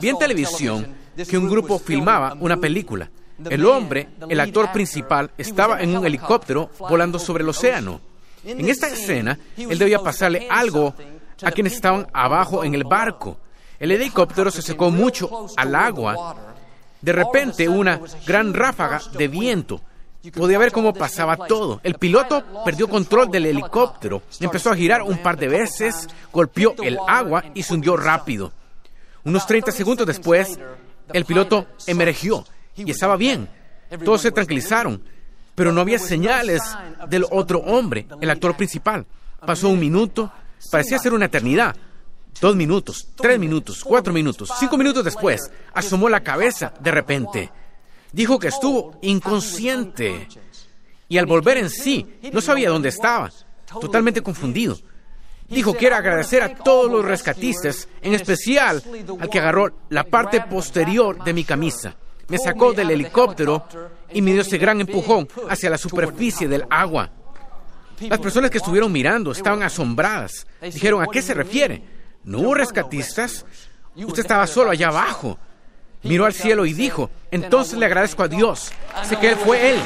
Vi 0.00 0.08
en 0.08 0.18
televisión 0.18 0.94
que 1.28 1.38
un 1.38 1.48
grupo 1.48 1.78
filmaba 1.78 2.36
una 2.40 2.56
película 2.56 3.08
el 3.50 3.66
hombre, 3.66 4.08
el 4.28 4.40
actor 4.40 4.70
principal, 4.72 5.30
estaba 5.36 5.80
en 5.80 5.96
un 5.96 6.06
helicóptero 6.06 6.70
volando 6.78 7.18
sobre 7.18 7.42
el 7.42 7.48
océano. 7.48 8.00
En 8.44 8.68
esta 8.68 8.88
escena, 8.88 9.38
él 9.56 9.78
debía 9.78 9.98
pasarle 9.98 10.46
algo 10.50 10.94
a 11.42 11.50
quienes 11.50 11.74
estaban 11.74 12.06
abajo 12.12 12.64
en 12.64 12.74
el 12.74 12.84
barco. 12.84 13.38
El 13.78 13.90
helicóptero 13.90 14.50
se 14.50 14.62
secó 14.62 14.90
mucho 14.90 15.46
al 15.56 15.74
agua. 15.74 16.54
De 17.00 17.12
repente, 17.12 17.68
una 17.68 18.00
gran 18.26 18.54
ráfaga 18.54 19.00
de 19.16 19.28
viento. 19.28 19.80
Podía 20.32 20.58
ver 20.58 20.72
cómo 20.72 20.94
pasaba 20.94 21.36
todo. 21.36 21.80
El 21.82 21.94
piloto 21.94 22.42
perdió 22.64 22.88
control 22.88 23.30
del 23.30 23.46
helicóptero, 23.46 24.22
empezó 24.40 24.70
a 24.70 24.76
girar 24.76 25.02
un 25.02 25.18
par 25.18 25.36
de 25.36 25.48
veces, 25.48 26.08
golpeó 26.32 26.74
el 26.82 26.98
agua 27.06 27.44
y 27.54 27.62
se 27.62 27.74
hundió 27.74 27.96
rápido. 27.96 28.52
Unos 29.24 29.46
30 29.46 29.72
segundos 29.72 30.06
después, 30.06 30.58
el 31.12 31.24
piloto 31.24 31.66
emergió 31.86 32.44
y 32.76 32.90
estaba 32.90 33.16
bien. 33.16 33.48
Todos 34.04 34.22
se 34.22 34.32
tranquilizaron, 34.32 35.02
pero 35.54 35.72
no 35.72 35.80
había 35.80 35.98
señales 35.98 36.62
del 37.08 37.26
otro 37.30 37.58
hombre, 37.60 38.06
el 38.20 38.30
actor 38.30 38.56
principal. 38.56 39.06
Pasó 39.44 39.68
un 39.68 39.80
minuto, 39.80 40.32
parecía 40.70 40.98
ser 40.98 41.12
una 41.12 41.26
eternidad. 41.26 41.76
Dos 42.40 42.56
minutos, 42.56 43.08
tres 43.14 43.38
minutos, 43.38 43.84
cuatro 43.84 44.12
minutos, 44.12 44.50
cinco 44.58 44.76
minutos 44.76 45.04
después, 45.04 45.50
asomó 45.72 46.08
la 46.08 46.22
cabeza 46.22 46.72
de 46.80 46.90
repente. 46.90 47.50
Dijo 48.14 48.38
que 48.38 48.48
estuvo 48.48 48.98
inconsciente. 49.02 50.28
Y 51.08 51.18
al 51.18 51.26
volver 51.26 51.58
en 51.58 51.68
sí, 51.68 52.06
no 52.32 52.40
sabía 52.40 52.70
dónde 52.70 52.88
estaba, 52.88 53.30
totalmente 53.80 54.22
confundido. 54.22 54.78
Dijo, 55.48 55.74
quiero 55.74 55.96
agradecer 55.96 56.42
a 56.42 56.54
todos 56.54 56.90
los 56.90 57.04
rescatistas, 57.04 57.88
en 58.00 58.14
especial 58.14 58.82
al 59.20 59.28
que 59.28 59.38
agarró 59.38 59.76
la 59.90 60.04
parte 60.04 60.40
posterior 60.40 61.22
de 61.22 61.34
mi 61.34 61.44
camisa 61.44 61.96
me 62.28 62.38
sacó 62.38 62.72
del 62.72 62.90
helicóptero 62.90 63.66
y 64.12 64.22
me 64.22 64.32
dio 64.32 64.42
ese 64.42 64.58
gran 64.58 64.80
empujón 64.80 65.28
hacia 65.48 65.70
la 65.70 65.78
superficie 65.78 66.48
del 66.48 66.64
agua. 66.70 67.10
Las 68.00 68.18
personas 68.18 68.50
que 68.50 68.58
estuvieron 68.58 68.90
mirando 68.90 69.32
estaban 69.32 69.62
asombradas. 69.62 70.46
Dijeron, 70.60 71.02
¿a 71.02 71.06
qué 71.06 71.22
se 71.22 71.34
refiere? 71.34 71.82
¿No 72.24 72.40
hubo 72.40 72.54
rescatistas? 72.54 73.44
Usted 73.94 74.22
estaba 74.22 74.46
solo 74.46 74.70
allá 74.70 74.88
abajo. 74.88 75.38
Miró 76.04 76.26
al 76.26 76.34
cielo 76.34 76.66
y 76.66 76.74
dijo, 76.74 77.10
entonces 77.30 77.78
le 77.78 77.86
agradezco 77.86 78.22
a 78.22 78.28
Dios. 78.28 78.72
Sé 79.02 79.16
que 79.16 79.36
fue 79.36 79.70
Él 79.70 79.76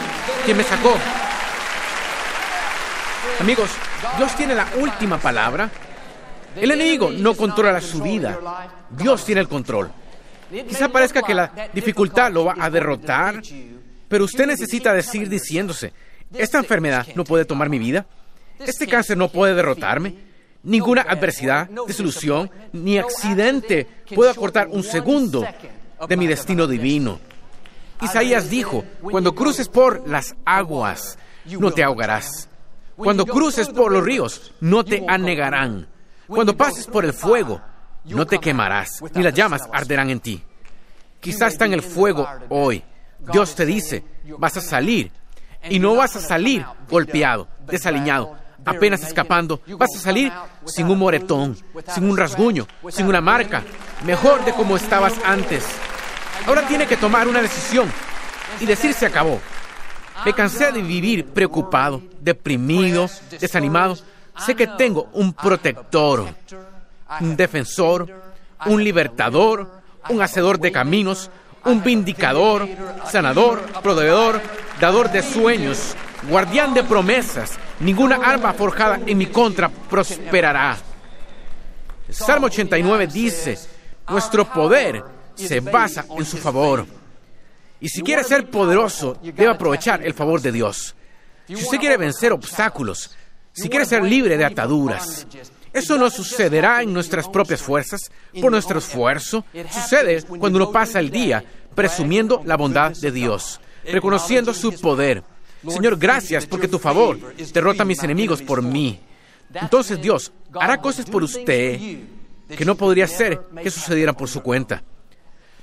quien 0.45 0.57
me 0.57 0.65
sacó. 0.65 0.95
Amigos, 3.41 3.71
Dios 4.17 4.35
tiene 4.37 4.55
la 4.55 4.67
última 4.81 5.19
palabra. 5.19 5.71
El 6.57 6.73
enemigo 6.73 7.11
no 7.11 7.35
controla 7.35 7.81
su 7.81 8.03
vida. 8.03 8.39
Dios 8.91 9.25
tiene 9.25 9.41
el 9.41 9.49
control. 9.49 9.93
Quizá 10.51 10.89
parezca 10.89 11.23
que 11.23 11.35
la 11.35 11.71
dificultad 11.73 12.33
lo 12.33 12.47
va 12.47 12.57
a 12.59 12.71
derrotar, 12.71 13.41
Pero 14.09 14.25
usted 14.25 14.47
necesita 14.47 14.95
decir 14.95 15.29
diciéndose, 15.29 15.93
esta 16.35 16.59
enfermedad 16.59 17.07
no 17.15 17.25
puede 17.25 17.45
tomar 17.45 17.69
mi 17.69 17.79
vida, 17.79 18.07
este 18.59 18.87
cáncer 18.87 19.19
no 19.19 19.29
puede 19.29 19.55
derrotarme, 19.55 20.15
ninguna 20.63 21.03
adversidad, 21.03 21.69
desilusión, 21.87 22.51
ni 22.73 22.97
accidente 22.97 23.87
puede 24.15 24.31
acortar 24.31 24.69
un 24.69 24.83
segundo 24.83 25.47
de 26.07 26.17
mi 26.17 26.27
destino 26.27 26.67
divino. 26.67 27.19
Isaías 28.01 28.49
dijo, 28.49 28.85
cuando 29.01 29.35
cruces 29.35 29.69
por 29.69 30.09
las 30.09 30.37
aguas, 30.45 31.19
no 31.59 31.71
te 31.71 31.83
ahogarás. 31.83 32.49
Cuando 32.97 33.27
cruces 33.27 33.69
por 33.69 33.93
los 33.93 34.05
ríos, 34.05 34.53
no 34.61 34.85
te 34.85 35.05
anegarán. 35.09 35.89
Cuando 36.27 36.57
pases 36.57 36.87
por 36.87 37.05
el 37.05 37.13
fuego, 37.13 37.61
no 38.05 38.27
te 38.27 38.39
quemarás, 38.39 39.03
ni 39.15 39.23
las 39.23 39.35
llamas 39.35 39.63
arderán 39.73 40.11
en 40.11 40.21
ti. 40.21 40.43
Quizás 41.21 41.53
está 41.53 41.67
en 41.67 41.73
el 41.73 41.83
fuego 41.83 42.29
hoy. 42.49 42.85
Dios 43.33 43.55
te 43.55 43.67
dice, 43.67 44.05
vas 44.39 44.57
a 44.57 44.61
salir 44.61 45.11
y 45.69 45.79
no 45.79 45.97
vas 45.97 46.17
a 46.17 46.21
salir 46.21 46.65
golpeado, 46.89 47.49
desaliñado, 47.67 48.37
apenas 48.65 49.03
escapando. 49.03 49.61
Vas 49.79 49.95
a 49.97 50.01
salir 50.01 50.33
sin 50.67 50.89
un 50.89 50.99
moretón, 50.99 51.57
sin 51.95 52.09
un 52.09 52.17
rasguño, 52.17 52.67
sin 52.91 53.07
una 53.07 53.21
marca, 53.21 53.63
mejor 54.05 54.45
de 54.45 54.53
como 54.53 54.77
estabas 54.77 55.15
antes. 55.25 55.65
Ahora 56.47 56.67
tiene 56.67 56.87
que 56.87 56.97
tomar 56.97 57.29
una 57.29 57.43
decisión 57.43 57.91
y 58.61 58.67
decir 58.67 58.95
se 58.95 59.07
acabó. 59.07 59.41
Me 60.25 60.33
cansé 60.33 60.73
de 60.73 60.83
vivir 60.83 61.27
preocupado, 61.27 62.03
deprimido, 62.21 63.09
desanimado. 63.41 63.97
Sé 64.45 64.55
que 64.55 64.67
tengo 64.67 65.09
un 65.13 65.33
protector, 65.33 66.27
un 67.21 67.37
defensor, 67.37 68.09
un 68.67 68.83
libertador, 68.83 69.81
un 70.09 70.23
hacedor 70.23 70.59
de 70.59 70.73
caminos, 70.73 71.31
un 71.65 71.83
vindicador, 71.83 72.69
sanador, 73.11 73.61
proveedor, 73.83 74.41
dador 74.81 75.11
de 75.11 75.23
sueños, 75.23 75.95
guardián 76.25 76.75
de 76.75 76.83
promesas. 76.85 77.59
Ninguna 77.81 78.17
arma 78.17 78.53
forjada 78.53 79.01
en 79.07 79.19
mi 79.19 79.27
contra 79.27 79.69
prosperará. 79.69 80.77
El 82.09 82.15
Salmo 82.15 82.47
89 82.47 83.07
dice, 83.07 83.59
nuestro 84.09 84.51
poder 84.51 85.05
se 85.35 85.61
basa 85.61 86.05
en 86.17 86.25
su 86.25 86.39
favor. 86.39 86.87
Y 87.81 87.89
si 87.89 88.03
quiere 88.03 88.25
ser 88.25 88.51
poderoso, 88.51 89.19
debe 89.23 89.49
aprovechar 89.49 90.05
el 90.05 90.15
favor 90.15 90.41
de 90.41 90.53
Dios. 90.53 90.95
Si 91.47 91.55
usted 91.55 91.79
quiere 91.79 91.97
vencer 91.97 92.33
obstáculos, 92.33 93.11
si 93.53 93.69
quiere 93.69 93.87
ser 93.87 94.03
libre 94.03 94.37
de 94.37 94.45
ataduras, 94.45 95.27
eso 95.73 95.99
no 95.99 96.11
sucederá 96.11 96.83
en 96.83 96.93
nuestras 96.93 97.29
propias 97.29 97.63
fuerzas, 97.63 98.11
por 98.41 98.51
nuestro 98.51 98.79
esfuerzo. 98.79 99.45
Sucede 99.71 100.23
cuando 100.23 100.57
uno 100.57 100.73
pasa 100.73 100.99
el 100.99 101.11
día 101.11 101.45
presumiendo 101.75 102.43
la 102.45 102.57
bondad 102.57 102.93
de 102.93 103.13
Dios, 103.13 103.61
reconociendo 103.85 104.53
su 104.55 104.73
poder. 104.81 105.23
Señor, 105.67 105.99
gracias 105.99 106.47
porque 106.47 106.69
tu 106.69 106.79
favor 106.79 107.19
derrota 107.53 107.83
a 107.83 107.87
mis 107.87 108.03
enemigos 108.03 108.43
por 108.43 108.63
mí. 108.63 109.01
Entonces 109.55 110.01
Dios 110.01 110.33
hará 110.55 110.79
cosas 110.79 111.07
por 111.07 111.23
usted 111.23 111.81
que 112.57 112.65
no 112.65 112.75
podría 112.77 113.07
ser 113.07 113.41
que 113.63 113.71
sucedieran 113.71 114.15
por 114.15 114.29
su 114.29 114.43
cuenta. 114.43 114.83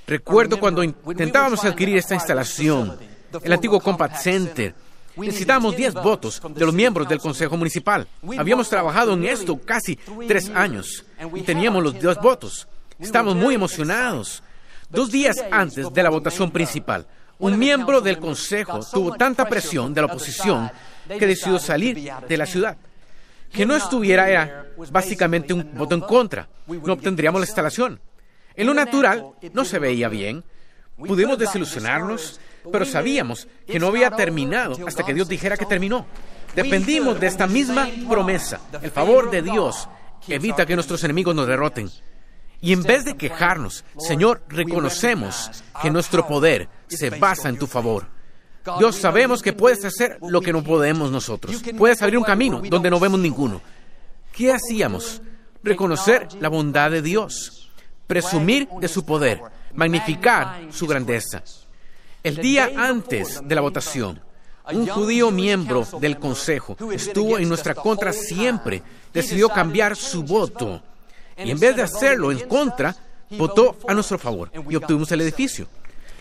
Recuerdo 0.06 0.60
cuando 0.60 0.84
intentábamos 0.84 1.64
adquirir 1.64 1.96
esta 1.96 2.14
instalación, 2.14 2.96
el 3.42 3.52
antiguo 3.52 3.80
Compact 3.80 4.16
Center. 4.16 4.74
Necesitábamos 5.16 5.74
10 5.74 5.94
votos 5.94 6.42
de 6.54 6.64
los 6.64 6.74
miembros 6.74 7.08
del 7.08 7.18
Consejo 7.18 7.56
Municipal. 7.56 8.06
Habíamos 8.36 8.68
trabajado 8.68 9.14
en 9.14 9.24
esto 9.24 9.58
casi 9.58 9.96
tres 10.28 10.50
años 10.50 11.04
y 11.34 11.40
teníamos 11.40 11.82
los 11.82 11.98
10 11.98 12.18
votos. 12.18 12.68
Estamos 12.98 13.34
muy 13.34 13.54
emocionados. 13.54 14.42
Dos 14.88 15.10
días 15.10 15.42
antes 15.50 15.92
de 15.92 16.02
la 16.02 16.10
votación 16.10 16.50
principal, 16.50 17.06
un 17.38 17.58
miembro 17.58 18.00
del 18.00 18.18
Consejo 18.18 18.80
tuvo 18.92 19.14
tanta 19.16 19.46
presión 19.46 19.92
de 19.92 20.00
la 20.00 20.06
oposición 20.06 20.70
que 21.08 21.26
decidió 21.26 21.58
salir 21.58 22.10
de 22.28 22.36
la 22.36 22.46
ciudad. 22.46 22.76
Que 23.52 23.66
no 23.66 23.76
estuviera 23.76 24.28
era 24.28 24.66
básicamente 24.90 25.52
un 25.52 25.74
voto 25.74 25.94
en 25.94 26.00
contra. 26.00 26.48
No 26.66 26.92
obtendríamos 26.92 27.40
la 27.40 27.46
instalación. 27.46 28.00
En 28.54 28.66
lo 28.66 28.74
natural 28.74 29.26
no 29.52 29.64
se 29.64 29.78
veía 29.78 30.08
bien. 30.08 30.42
Pudimos 30.96 31.38
desilusionarnos, 31.38 32.40
pero 32.72 32.84
sabíamos 32.84 33.46
que 33.66 33.78
no 33.78 33.88
había 33.88 34.10
terminado 34.10 34.76
hasta 34.86 35.04
que 35.04 35.14
Dios 35.14 35.28
dijera 35.28 35.56
que 35.56 35.66
terminó. 35.66 36.06
Dependimos 36.54 37.20
de 37.20 37.26
esta 37.26 37.46
misma 37.46 37.88
promesa. 38.08 38.60
El 38.82 38.90
favor 38.90 39.30
de 39.30 39.42
Dios 39.42 39.88
evita 40.26 40.64
que 40.64 40.74
nuestros 40.74 41.04
enemigos 41.04 41.34
nos 41.34 41.46
derroten. 41.46 41.90
Y 42.62 42.72
en 42.72 42.82
vez 42.82 43.04
de 43.04 43.16
quejarnos, 43.16 43.84
Señor, 43.98 44.42
reconocemos 44.48 45.62
que 45.82 45.90
nuestro 45.90 46.26
poder 46.26 46.68
se 46.88 47.10
basa 47.10 47.48
en 47.48 47.58
tu 47.58 47.66
favor. 47.66 48.06
Dios, 48.78 48.96
sabemos 48.96 49.42
que 49.42 49.52
puedes 49.52 49.84
hacer 49.84 50.18
lo 50.22 50.40
que 50.40 50.52
no 50.52 50.64
podemos 50.64 51.10
nosotros. 51.10 51.62
Puedes 51.78 52.02
abrir 52.02 52.18
un 52.18 52.24
camino 52.24 52.60
donde 52.68 52.90
no 52.90 52.98
vemos 52.98 53.20
ninguno. 53.20 53.60
¿Qué 54.32 54.52
hacíamos? 54.52 55.22
Reconocer 55.62 56.28
la 56.40 56.48
bondad 56.48 56.90
de 56.90 57.02
Dios 57.02 57.66
presumir 58.06 58.68
de 58.80 58.88
su 58.88 59.04
poder, 59.04 59.40
magnificar 59.74 60.68
su 60.70 60.86
grandeza. 60.86 61.42
El 62.22 62.36
día 62.36 62.70
antes 62.76 63.40
de 63.44 63.54
la 63.54 63.60
votación, 63.60 64.20
un 64.72 64.86
judío 64.86 65.30
miembro 65.30 65.86
del 66.00 66.18
Consejo 66.18 66.76
estuvo 66.92 67.38
en 67.38 67.48
nuestra 67.48 67.74
contra 67.74 68.12
siempre, 68.12 68.82
decidió 69.12 69.48
cambiar 69.48 69.96
su 69.96 70.22
voto 70.24 70.82
y 71.36 71.50
en 71.50 71.60
vez 71.60 71.76
de 71.76 71.82
hacerlo 71.82 72.32
en 72.32 72.40
contra, 72.48 72.96
votó 73.30 73.76
a 73.86 73.94
nuestro 73.94 74.18
favor 74.18 74.50
y 74.68 74.76
obtuvimos 74.76 75.10
el 75.12 75.20
edificio. 75.20 75.68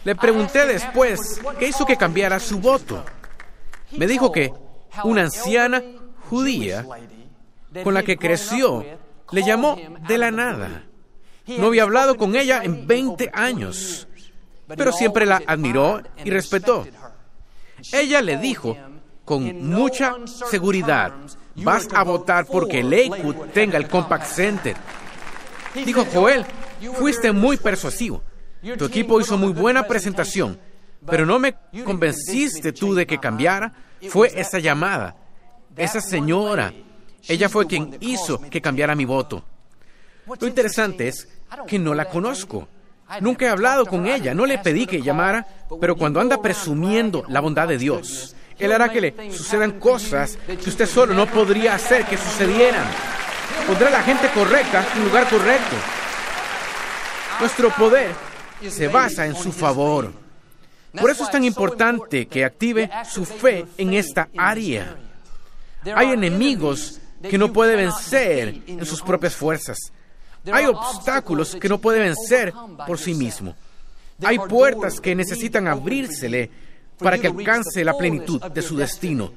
Le 0.06 0.16
pregunté 0.16 0.66
después 0.66 1.42
qué 1.60 1.68
hizo 1.68 1.86
que 1.86 1.98
cambiara 1.98 2.40
su 2.40 2.60
voto. 2.60 3.04
Me 3.92 4.08
dijo 4.08 4.32
que 4.32 4.54
una 5.04 5.24
anciana 5.24 5.84
judía 6.30 6.86
con 7.84 7.94
la 7.94 8.04
que 8.04 8.18
creció 8.18 8.86
le 9.32 9.44
llamó 9.44 9.78
de 10.08 10.18
la 10.18 10.32
nada 10.32 10.84
no 11.48 11.68
había 11.68 11.84
hablado 11.84 12.18
con 12.18 12.36
ella 12.36 12.62
en 12.64 12.88
20 12.88 13.32
años, 13.34 14.08
pero 14.68 14.92
siempre 14.92 15.26
la 15.26 15.42
admiró 15.46 16.02
y 16.24 16.30
respetó. 16.32 16.88
Ella 17.92 18.22
le 18.22 18.38
dijo 18.38 18.78
con 19.24 19.68
mucha 19.68 20.16
seguridad, 20.50 21.14
vas 21.56 21.88
a 21.94 22.04
votar 22.04 22.46
porque 22.46 22.84
Lakewood 22.84 23.50
tenga 23.54 23.78
el 23.78 23.88
Compact 23.88 24.26
Center. 24.26 24.76
Dijo 25.74 26.06
Joel, 26.12 26.46
fuiste 26.94 27.32
muy 27.32 27.58
persuasivo. 27.58 28.24
Tu 28.62 28.86
equipo 28.86 29.20
hizo 29.20 29.38
muy 29.38 29.54
buena 29.54 29.88
presentación, 29.88 30.60
pero 31.06 31.26
no 31.26 31.40
me 31.40 31.56
convenciste 31.84 32.74
tú 32.74 32.96
de 32.96 33.06
que 33.06 33.20
cambiara. 33.20 33.74
Fue 34.10 34.32
esa 34.36 34.60
llamada, 34.60 35.16
esa 35.76 36.02
señora. 36.02 36.74
Ella 37.28 37.50
fue 37.50 37.68
quien 37.68 37.98
hizo 38.02 38.40
que 38.40 38.62
cambiara 38.62 38.96
mi 38.96 39.06
voto. 39.06 39.44
Lo 40.40 40.48
interesante 40.48 41.08
es 41.08 41.28
que 41.68 41.80
no 41.80 41.94
la 41.94 42.06
conozco. 42.06 42.68
Nunca 43.22 43.46
he 43.46 43.50
hablado 43.50 43.86
con 43.86 44.08
ella, 44.08 44.34
no 44.34 44.46
le 44.46 44.58
pedí 44.58 44.88
que 44.88 45.02
llamara, 45.02 45.46
pero 45.80 45.96
cuando 45.96 46.20
anda 46.20 46.42
presumiendo 46.42 47.24
la 47.28 47.40
bondad 47.40 47.68
de 47.68 47.78
Dios, 47.78 48.36
Él 48.58 48.72
hará 48.72 48.90
que 48.90 49.02
le 49.02 49.32
sucedan 49.32 49.80
cosas 49.80 50.38
que 50.48 50.70
usted 50.70 50.88
solo 50.88 51.14
no 51.14 51.28
podría 51.28 51.76
hacer 51.76 52.06
que 52.06 52.18
sucedieran. 52.18 52.86
Pondrá 53.68 53.90
a 53.90 53.92
la 53.92 54.04
gente 54.04 54.28
correcta 54.34 54.86
en 54.96 55.04
lugar 55.06 55.30
correcto. 55.30 55.76
Nuestro 57.40 57.70
poder 57.72 58.12
se 58.70 58.88
basa 58.88 59.26
en 59.26 59.36
su 59.36 59.52
favor. 59.52 60.12
Por 61.00 61.10
eso 61.10 61.24
es 61.24 61.32
tan 61.32 61.44
importante 61.44 62.28
que 62.28 62.46
active 62.46 62.90
su 63.10 63.26
fe 63.26 63.66
en 63.78 63.94
esta 63.94 64.30
área. 64.38 64.98
Hay 65.96 66.12
enemigos 66.12 67.00
que 67.30 67.38
no 67.38 67.52
puede 67.52 67.76
vencer 67.76 68.62
en 68.68 68.86
sus 68.86 69.02
propias 69.02 69.36
fuerzas. 69.36 69.78
Hay 70.52 70.66
obstáculos 70.66 71.56
que 71.56 71.70
no 71.70 71.80
puede 71.80 72.00
vencer 72.00 72.54
por 72.86 72.98
sí 72.98 73.14
mismo. 73.14 73.56
Hay 74.24 74.38
puertas 74.40 75.02
que 75.02 75.16
necesitan 75.16 75.68
abrírsele 75.68 76.50
para 76.98 77.18
que 77.18 77.28
alcance 77.28 77.84
la 77.84 77.98
plenitud 77.98 78.42
de 78.42 78.62
su 78.62 78.78
destino. 78.78 79.32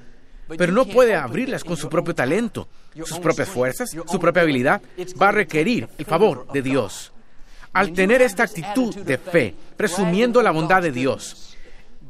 Pero 0.57 0.73
no 0.73 0.87
puede 0.87 1.15
abrirlas 1.15 1.65
con 1.65 1.77
su 1.77 1.89
propio 1.89 2.15
talento, 2.15 2.69
sus 3.05 3.19
propias 3.19 3.49
fuerzas, 3.49 3.91
su 3.91 4.19
propia 4.19 4.43
habilidad. 4.43 4.81
Va 5.21 5.29
a 5.29 5.33
requerir 5.33 5.89
el 5.99 6.07
favor 6.07 6.51
de 6.53 6.63
Dios. 6.63 7.13
Al 7.73 7.93
tener 7.93 8.23
esta 8.23 8.45
actitud 8.45 8.95
de 8.97 9.19
fe, 9.19 9.55
presumiendo 9.77 10.43
la 10.43 10.51
bondad 10.51 10.83
de 10.83 10.91
Dios, 10.91 11.57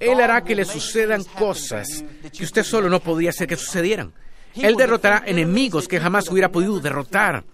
Él 0.01 0.21
hará 0.21 0.42
que 0.42 0.55
le 0.55 0.64
sucedan 0.64 1.25
cosas 1.25 2.05
que 2.37 2.44
usted 2.44 2.62
solo 2.62 2.88
no 2.88 3.01
podía 3.01 3.31
hacer 3.31 3.49
que 3.49 3.57
sucedieran. 3.57 4.12
Él 4.55 4.77
derrotará 4.77 5.23
enemigos 5.27 5.88
que 5.88 6.01
jamás 6.01 6.29
hubiera 6.31 6.51
podido 6.51 6.81
derrotar. 6.81 7.44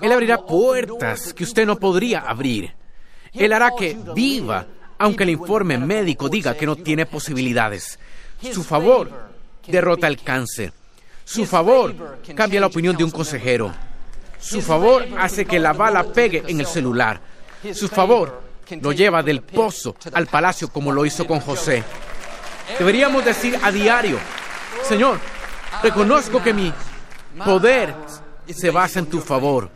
Él 0.00 0.12
abrirá 0.12 0.38
puertas 0.44 1.32
que 1.32 1.44
usted 1.44 1.66
no 1.66 1.76
podría 1.76 2.20
abrir. 2.20 2.74
Él 3.32 3.52
hará 3.52 3.72
que 3.76 3.96
viva, 4.14 4.66
aunque 4.98 5.24
el 5.24 5.30
informe 5.30 5.78
médico 5.78 6.28
diga 6.28 6.54
que 6.54 6.66
no 6.66 6.76
tiene 6.76 7.06
posibilidades. 7.06 7.98
Su 8.52 8.62
favor 8.62 9.10
derrota 9.66 10.06
el 10.06 10.22
cáncer. 10.22 10.72
Su 11.24 11.44
favor 11.44 12.20
cambia 12.34 12.60
la 12.60 12.68
opinión 12.68 12.96
de 12.96 13.04
un 13.04 13.10
consejero. 13.10 13.74
Su 14.38 14.60
favor 14.60 15.06
hace 15.18 15.44
que 15.44 15.58
la 15.58 15.72
bala 15.72 16.04
pegue 16.04 16.44
en 16.46 16.60
el 16.60 16.66
celular. 16.66 17.20
Su 17.74 17.88
favor 17.88 18.42
lo 18.80 18.92
lleva 18.92 19.22
del 19.22 19.42
pozo 19.42 19.96
al 20.12 20.26
palacio 20.26 20.68
como 20.68 20.92
lo 20.92 21.04
hizo 21.06 21.26
con 21.26 21.40
José. 21.40 21.84
Deberíamos 22.78 23.24
decir 23.24 23.58
a 23.62 23.70
diario, 23.70 24.18
Señor, 24.82 25.18
reconozco 25.82 26.42
que 26.42 26.52
mi 26.52 26.72
poder 27.44 27.94
se 28.48 28.70
basa 28.70 28.98
en 28.98 29.06
tu 29.06 29.20
favor. 29.20 29.70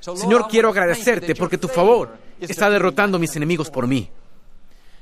Señor, 0.00 0.46
quiero 0.48 0.68
agradecerte 0.68 1.34
porque 1.34 1.58
tu 1.58 1.68
favor 1.68 2.16
está 2.40 2.68
derrotando 2.68 3.16
a 3.16 3.20
mis 3.20 3.34
enemigos 3.36 3.70
por 3.70 3.86
mí. 3.86 4.10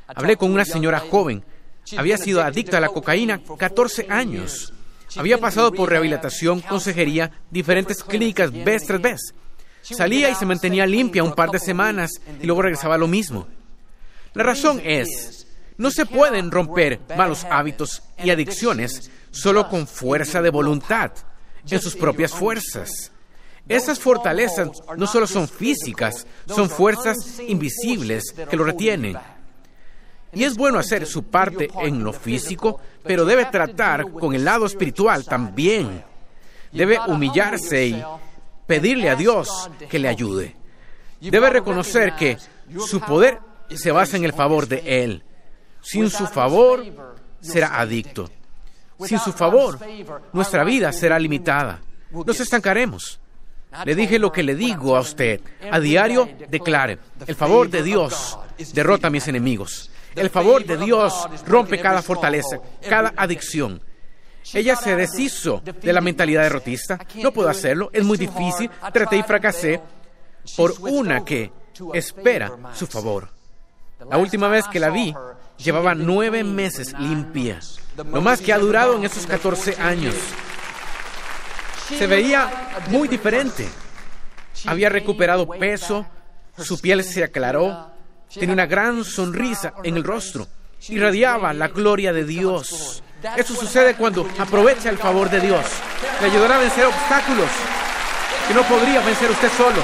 Hablé 0.06 0.36
con 0.36 0.52
una 0.52 0.64
señora 0.64 1.00
joven. 1.00 1.44
Había 1.96 2.16
sido 2.16 2.42
adicta 2.42 2.78
a 2.78 2.80
la 2.80 2.88
cocaína 2.88 3.40
14 3.58 4.06
años. 4.08 4.72
Había 5.16 5.38
pasado 5.38 5.72
por 5.72 5.90
rehabilitación, 5.90 6.60
consejería, 6.60 7.30
diferentes 7.50 8.02
clínicas 8.04 8.52
vez 8.52 8.86
tras 8.86 9.00
vez. 9.00 9.34
Salía 9.82 10.30
y 10.30 10.34
se 10.34 10.46
mantenía 10.46 10.86
limpia 10.86 11.24
un 11.24 11.34
par 11.34 11.50
de 11.50 11.58
semanas 11.58 12.12
y 12.40 12.46
luego 12.46 12.62
regresaba 12.62 12.94
a 12.94 12.98
lo 12.98 13.08
mismo. 13.08 13.46
La 14.34 14.44
razón 14.44 14.80
es, 14.82 15.46
no 15.76 15.90
se 15.90 16.06
pueden 16.06 16.50
romper 16.50 17.00
malos 17.16 17.44
hábitos 17.50 18.02
y 18.22 18.30
adicciones 18.30 19.10
solo 19.30 19.68
con 19.68 19.86
fuerza 19.86 20.40
de 20.40 20.50
voluntad, 20.50 21.12
en 21.68 21.80
sus 21.80 21.96
propias 21.96 22.32
fuerzas. 22.32 23.10
Esas 23.68 23.98
fortalezas 23.98 24.68
no 24.96 25.06
solo 25.06 25.26
son 25.26 25.48
físicas, 25.48 26.26
son 26.46 26.68
fuerzas 26.68 27.40
invisibles 27.46 28.32
que 28.32 28.56
lo 28.56 28.64
retienen. 28.64 29.16
Y 30.32 30.44
es 30.44 30.56
bueno 30.56 30.78
hacer 30.78 31.06
su 31.06 31.24
parte 31.24 31.68
en 31.80 32.02
lo 32.02 32.12
físico, 32.12 32.80
pero 33.04 33.24
debe 33.24 33.44
tratar 33.46 34.10
con 34.10 34.34
el 34.34 34.44
lado 34.44 34.66
espiritual 34.66 35.24
también. 35.24 36.02
Debe 36.72 36.98
humillarse 37.06 37.86
y 37.86 38.04
pedirle 38.66 39.10
a 39.10 39.16
Dios 39.16 39.70
que 39.88 39.98
le 39.98 40.08
ayude. 40.08 40.56
Debe 41.20 41.50
reconocer 41.50 42.14
que 42.14 42.36
su 42.86 43.00
poder 43.00 43.38
se 43.70 43.92
basa 43.92 44.16
en 44.16 44.24
el 44.24 44.32
favor 44.32 44.66
de 44.66 45.04
Él. 45.04 45.22
Sin 45.80 46.10
su 46.10 46.26
favor, 46.26 46.84
será 47.40 47.80
adicto. 47.80 48.30
Sin 49.04 49.18
su 49.18 49.32
favor, 49.32 49.78
nuestra 50.32 50.64
vida 50.64 50.92
será 50.92 51.18
limitada. 51.18 51.80
Nos 52.10 52.40
estancaremos. 52.40 53.20
Le 53.84 53.94
dije 53.94 54.18
lo 54.18 54.30
que 54.30 54.42
le 54.42 54.54
digo 54.54 54.96
a 54.96 55.00
usted. 55.00 55.40
A 55.70 55.80
diario, 55.80 56.28
declare, 56.48 56.98
el 57.26 57.34
favor 57.34 57.70
de 57.70 57.82
Dios 57.82 58.38
derrota 58.74 59.08
a 59.08 59.10
mis 59.10 59.26
enemigos. 59.28 59.90
El 60.14 60.28
favor 60.28 60.64
de 60.64 60.76
Dios 60.76 61.26
rompe 61.46 61.80
cada 61.80 62.02
fortaleza, 62.02 62.58
cada 62.88 63.14
adicción. 63.16 63.80
Ella 64.54 64.76
se 64.76 64.96
deshizo 64.96 65.62
de 65.64 65.92
la 65.92 66.00
mentalidad 66.00 66.42
derrotista. 66.42 66.98
No 67.22 67.32
puedo 67.32 67.48
hacerlo, 67.48 67.90
es 67.92 68.04
muy 68.04 68.18
difícil. 68.18 68.70
Traté 68.92 69.16
y 69.16 69.22
fracasé 69.22 69.80
por 70.56 70.74
una 70.80 71.24
que 71.24 71.52
espera 71.94 72.52
su 72.74 72.86
favor. 72.86 73.28
La 74.10 74.18
última 74.18 74.48
vez 74.48 74.66
que 74.66 74.80
la 74.80 74.90
vi, 74.90 75.14
llevaba 75.58 75.94
nueve 75.94 76.42
meses 76.42 76.92
limpia, 76.98 77.60
lo 77.96 78.20
más 78.20 78.40
que 78.40 78.52
ha 78.52 78.58
durado 78.58 78.96
en 78.96 79.04
esos 79.04 79.26
14 79.26 79.76
años. 79.80 80.14
Se 81.88 82.06
veía 82.06 82.50
muy 82.88 83.08
diferente. 83.08 83.68
Había 84.66 84.88
recuperado 84.88 85.48
peso, 85.48 86.06
su 86.58 86.80
piel 86.80 87.04
se 87.04 87.24
aclaró, 87.24 87.90
tenía 88.32 88.52
una 88.52 88.66
gran 88.66 89.04
sonrisa 89.04 89.74
en 89.82 89.96
el 89.96 90.04
rostro, 90.04 90.46
irradiaba 90.88 91.52
la 91.52 91.68
gloria 91.68 92.12
de 92.12 92.24
Dios. 92.24 93.02
Eso 93.36 93.54
sucede 93.54 93.94
cuando 93.94 94.28
aprovecha 94.38 94.90
el 94.90 94.98
favor 94.98 95.30
de 95.30 95.40
Dios. 95.40 95.64
Le 96.20 96.26
ayudará 96.26 96.56
a 96.56 96.58
vencer 96.58 96.86
obstáculos 96.86 97.48
que 98.48 98.54
no 98.54 98.62
podría 98.62 99.00
vencer 99.00 99.30
usted 99.30 99.50
solo. 99.56 99.82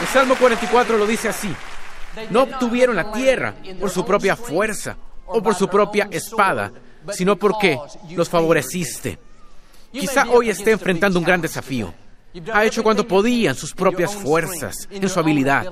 El 0.00 0.08
Salmo 0.08 0.34
44 0.34 0.98
lo 0.98 1.06
dice 1.06 1.28
así. 1.28 1.54
No 2.30 2.42
obtuvieron 2.42 2.96
la 2.96 3.12
tierra 3.12 3.54
por 3.80 3.90
su 3.90 4.04
propia 4.04 4.36
fuerza 4.36 4.96
o 5.26 5.42
por 5.42 5.54
su 5.54 5.68
propia 5.68 6.08
espada, 6.10 6.72
sino 7.12 7.36
porque 7.36 7.78
los 8.10 8.28
favoreciste. 8.28 9.18
Quizá 9.92 10.26
hoy 10.28 10.50
esté 10.50 10.72
enfrentando 10.72 11.18
un 11.18 11.24
gran 11.24 11.40
desafío. 11.40 11.94
Ha 12.52 12.64
hecho 12.64 12.82
cuanto 12.82 13.06
podía 13.06 13.50
en 13.50 13.56
sus 13.56 13.72
propias 13.72 14.14
fuerzas, 14.14 14.88
en 14.90 15.08
su 15.08 15.20
habilidad. 15.20 15.66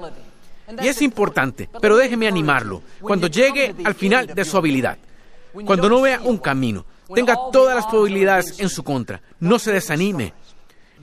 Y 0.82 0.88
es 0.88 1.02
importante, 1.02 1.68
pero 1.80 1.96
déjeme 1.96 2.28
animarlo. 2.28 2.82
Cuando 3.00 3.26
llegue 3.26 3.74
al 3.84 3.94
final 3.94 4.26
de 4.26 4.44
su 4.44 4.56
habilidad, 4.56 4.98
cuando 5.64 5.88
no 5.88 6.00
vea 6.00 6.20
un 6.22 6.38
camino, 6.38 6.84
tenga 7.14 7.36
todas 7.52 7.74
las 7.74 7.86
probabilidades 7.86 8.60
en 8.60 8.68
su 8.68 8.82
contra, 8.82 9.20
no 9.40 9.58
se 9.58 9.72
desanime. 9.72 10.32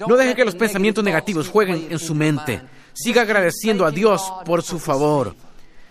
No 0.08 0.16
deje 0.16 0.36
que 0.36 0.46
los 0.46 0.56
pensamientos 0.56 1.04
negativos 1.04 1.50
jueguen 1.50 1.88
en 1.90 2.00
su 2.00 2.14
mente. 2.14 2.62
Siga 2.94 3.24
agradeciendo 3.24 3.86
a 3.86 3.92
Dios 3.92 4.32
por 4.46 4.64
su 4.64 4.80
favor. 4.80 5.36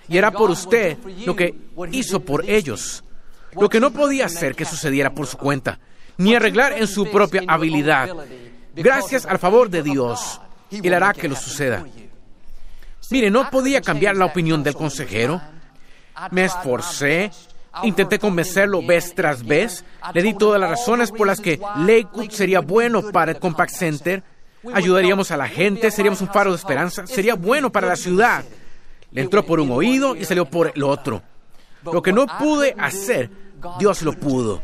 Y 0.08 0.18
hará 0.18 0.30
por 0.30 0.50
usted 0.50 0.96
lo 1.24 1.34
que 1.34 1.54
hizo 1.90 2.20
por 2.20 2.48
ellos. 2.48 3.02
Lo 3.52 3.68
que 3.68 3.80
no 3.80 3.90
podía 3.90 4.26
hacer 4.26 4.54
que 4.54 4.64
sucediera 4.64 5.12
por 5.12 5.26
su 5.26 5.36
cuenta, 5.36 5.80
ni 6.18 6.34
arreglar 6.34 6.72
en 6.72 6.86
su 6.86 7.10
propia 7.10 7.42
habilidad. 7.48 8.10
Gracias 8.74 9.26
al 9.26 9.38
favor 9.38 9.70
de 9.70 9.82
Dios, 9.82 10.40
Él 10.70 10.94
hará 10.94 11.12
que 11.12 11.28
lo 11.28 11.34
suceda. 11.34 11.84
Mire, 13.10 13.30
no 13.30 13.50
podía 13.50 13.80
cambiar 13.80 14.16
la 14.16 14.24
opinión 14.24 14.62
del 14.62 14.74
consejero. 14.74 15.40
Me 16.30 16.44
esforcé, 16.44 17.30
intenté 17.82 18.18
convencerlo 18.18 18.84
vez 18.84 19.14
tras 19.14 19.44
vez, 19.44 19.84
le 20.14 20.22
di 20.22 20.34
todas 20.34 20.60
las 20.60 20.70
razones 20.70 21.12
por 21.12 21.26
las 21.26 21.40
que 21.40 21.60
Lakewood 21.76 22.30
sería 22.30 22.60
bueno 22.60 23.10
para 23.12 23.32
el 23.32 23.38
Compact 23.38 23.72
Center, 23.72 24.22
ayudaríamos 24.72 25.30
a 25.30 25.36
la 25.36 25.46
gente, 25.46 25.90
seríamos 25.90 26.20
un 26.20 26.28
faro 26.28 26.50
de 26.50 26.56
esperanza, 26.56 27.06
sería 27.06 27.34
bueno 27.34 27.70
para 27.70 27.88
la 27.88 27.96
ciudad. 27.96 28.44
Le 29.12 29.22
entró 29.22 29.44
por 29.44 29.60
un 29.60 29.70
oído 29.70 30.16
y 30.16 30.24
salió 30.24 30.46
por 30.46 30.72
el 30.74 30.82
otro. 30.82 31.22
Lo 31.84 32.02
que 32.02 32.12
no 32.12 32.26
pude 32.26 32.74
hacer, 32.78 33.30
Dios 33.78 34.02
lo 34.02 34.14
pudo. 34.14 34.62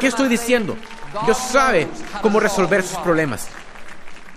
¿Qué 0.00 0.06
estoy 0.06 0.28
diciendo? 0.28 0.76
Dios 1.24 1.36
sabe 1.36 1.88
cómo 2.22 2.40
resolver 2.40 2.82
sus 2.82 2.98
problemas. 2.98 3.48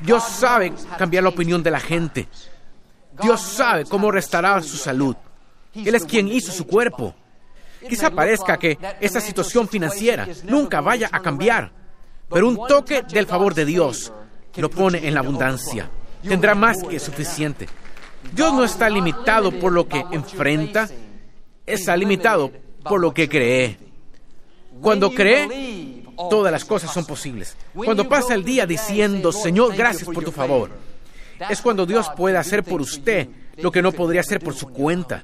Dios 0.01 0.23
sabe 0.23 0.73
cambiar 0.97 1.23
la 1.23 1.29
opinión 1.29 1.63
de 1.63 1.71
la 1.71 1.79
gente. 1.79 2.27
Dios 3.21 3.41
sabe 3.41 3.85
cómo 3.85 4.11
restaurar 4.11 4.63
su 4.63 4.77
salud. 4.77 5.15
Él 5.73 5.95
es 5.95 6.05
quien 6.05 6.27
hizo 6.27 6.51
su 6.51 6.65
cuerpo. 6.65 7.13
Quizá 7.87 8.09
parezca 8.09 8.57
que 8.57 8.77
esta 8.99 9.21
situación 9.21 9.67
financiera 9.67 10.27
nunca 10.43 10.81
vaya 10.81 11.09
a 11.11 11.21
cambiar, 11.21 11.71
pero 12.29 12.47
un 12.47 12.67
toque 12.67 13.03
del 13.03 13.27
favor 13.27 13.53
de 13.53 13.65
Dios 13.65 14.11
lo 14.55 14.69
pone 14.69 15.07
en 15.07 15.13
la 15.13 15.19
abundancia. 15.21 15.89
Tendrá 16.27 16.55
más 16.55 16.83
que 16.83 16.99
suficiente. 16.99 17.67
Dios 18.33 18.53
no 18.53 18.63
está 18.63 18.89
limitado 18.89 19.51
por 19.51 19.71
lo 19.71 19.87
que 19.87 20.03
enfrenta, 20.11 20.89
está 21.65 21.95
limitado 21.95 22.51
por 22.83 22.99
lo 22.99 23.13
que 23.13 23.29
cree. 23.29 23.77
Cuando 24.81 25.11
cree, 25.11 26.03
todas 26.29 26.51
las 26.51 26.65
cosas 26.65 26.91
son 26.91 27.05
posibles. 27.05 27.55
Cuando 27.73 28.07
pasa 28.09 28.33
el 28.33 28.43
día 28.43 28.65
diciendo, 28.65 29.31
Señor, 29.31 29.75
gracias 29.75 30.05
por 30.05 30.23
tu 30.23 30.31
favor, 30.31 30.71
es 31.49 31.61
cuando 31.61 31.85
Dios 31.85 32.09
puede 32.15 32.37
hacer 32.37 32.63
por 32.63 32.81
usted 32.81 33.27
lo 33.57 33.71
que 33.71 33.81
no 33.81 33.91
podría 33.91 34.21
hacer 34.21 34.39
por 34.39 34.53
su 34.53 34.67
cuenta. 34.67 35.23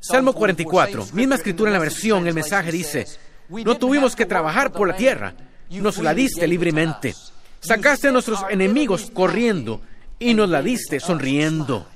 Salmo 0.00 0.34
44, 0.34 1.06
misma 1.12 1.36
escritura 1.36 1.70
en 1.70 1.74
la 1.74 1.78
versión, 1.78 2.26
el 2.26 2.34
mensaje 2.34 2.70
dice, 2.70 3.06
no 3.48 3.76
tuvimos 3.76 4.14
que 4.14 4.26
trabajar 4.26 4.70
por 4.70 4.88
la 4.88 4.96
tierra, 4.96 5.34
nos 5.70 5.98
la 5.98 6.14
diste 6.14 6.46
libremente. 6.46 7.14
Sacaste 7.60 8.08
a 8.08 8.12
nuestros 8.12 8.40
enemigos 8.50 9.10
corriendo 9.12 9.80
y 10.18 10.34
nos 10.34 10.48
la 10.50 10.62
diste 10.62 11.00
sonriendo. 11.00 11.86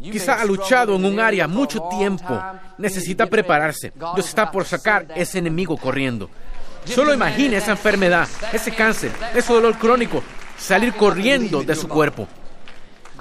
Quizá 0.00 0.40
ha 0.40 0.44
luchado 0.44 0.96
en 0.96 1.04
un 1.04 1.20
área 1.20 1.48
mucho 1.48 1.82
tiempo, 1.88 2.40
necesita 2.78 3.26
prepararse. 3.26 3.92
Dios 4.14 4.28
está 4.28 4.50
por 4.50 4.64
sacar 4.64 5.06
ese 5.16 5.38
enemigo 5.38 5.76
corriendo. 5.76 6.30
Solo 6.84 7.14
imagine 7.14 7.56
esa 7.56 7.72
enfermedad, 7.72 8.28
ese 8.52 8.72
cáncer, 8.72 9.10
ese 9.34 9.52
dolor 9.52 9.78
crónico, 9.78 10.22
salir 10.58 10.94
corriendo 10.94 11.62
de 11.62 11.74
su 11.74 11.88
cuerpo. 11.88 12.28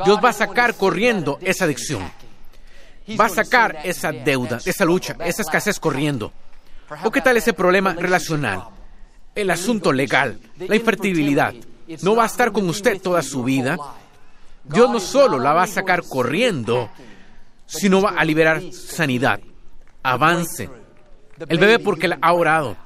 Dios 0.06 0.20
va 0.24 0.30
a 0.30 0.34
sacar 0.34 0.76
corriendo 0.76 1.38
esa 1.42 1.66
adicción. 1.66 2.12
Va 3.20 3.26
a 3.26 3.30
sacar 3.30 3.80
esa 3.84 4.12
deuda, 4.12 4.60
esa 4.66 4.86
lucha, 4.86 5.16
esa 5.26 5.42
escasez 5.42 5.80
corriendo. 5.80 6.32
¿O 7.04 7.12
qué 7.12 7.22
tal 7.22 7.38
ese 7.38 7.54
problema 7.54 7.94
relacional? 7.94 8.64
El 9.36 9.50
asunto 9.50 9.92
legal, 9.92 10.40
la 10.58 10.76
infertilidad. 10.76 11.54
No 12.02 12.16
va 12.16 12.24
a 12.24 12.28
estar 12.28 12.52
con 12.52 12.68
usted 12.70 13.02
toda 13.02 13.22
su 13.22 13.44
vida. 13.44 13.78
Dios 14.64 14.90
no 14.90 15.00
solo 15.00 15.38
la 15.40 15.54
va 15.54 15.64
a 15.64 15.68
sacar 15.68 16.04
corriendo, 16.04 16.90
sino 17.66 18.02
va 18.02 18.12
a 18.12 18.24
liberar 18.24 18.62
sanidad, 18.72 19.40
avance. 20.02 20.70
El 21.50 21.58
bebé 21.58 21.80
porque 21.80 22.08
la 22.08 22.20
ha 22.22 22.34
orado. 22.34 22.78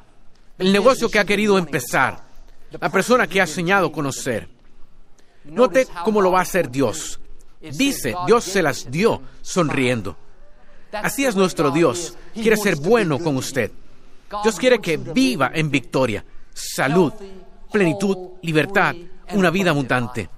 El 0.58 0.74
negocio 0.74 1.10
que 1.10 1.20
ha 1.20 1.26
querido 1.26 1.58
empezar 1.58 2.27
la 2.72 2.90
persona 2.90 3.28
que 3.28 3.42
ha 3.42 3.48
soñado 3.48 3.92
conocer. 3.92 4.50
Note 5.46 5.88
cómo 6.04 6.22
lo 6.22 6.32
va 6.32 6.40
a 6.40 6.44
hacer 6.44 6.70
Dios. 6.70 7.20
Dice, 7.62 8.16
Dios 8.26 8.44
se 8.44 8.62
las 8.62 8.90
dio 8.92 9.22
sonriendo. 9.42 10.18
Así 10.92 11.26
es 11.26 11.36
nuestro 11.36 11.72
Dios. 11.72 12.18
Quiere 12.34 12.58
ser 12.58 12.76
bueno 12.76 13.20
con 13.20 13.38
usted. 13.38 13.72
Dios 14.44 14.58
quiere 14.58 14.80
que 14.80 14.98
viva 14.98 15.52
en 15.54 15.72
victoria, 15.72 16.26
salud, 16.54 17.14
plenitud, 17.72 18.18
libertad, 18.42 18.94
una 19.34 19.50
vida 19.50 19.72
abundante. 19.72 20.30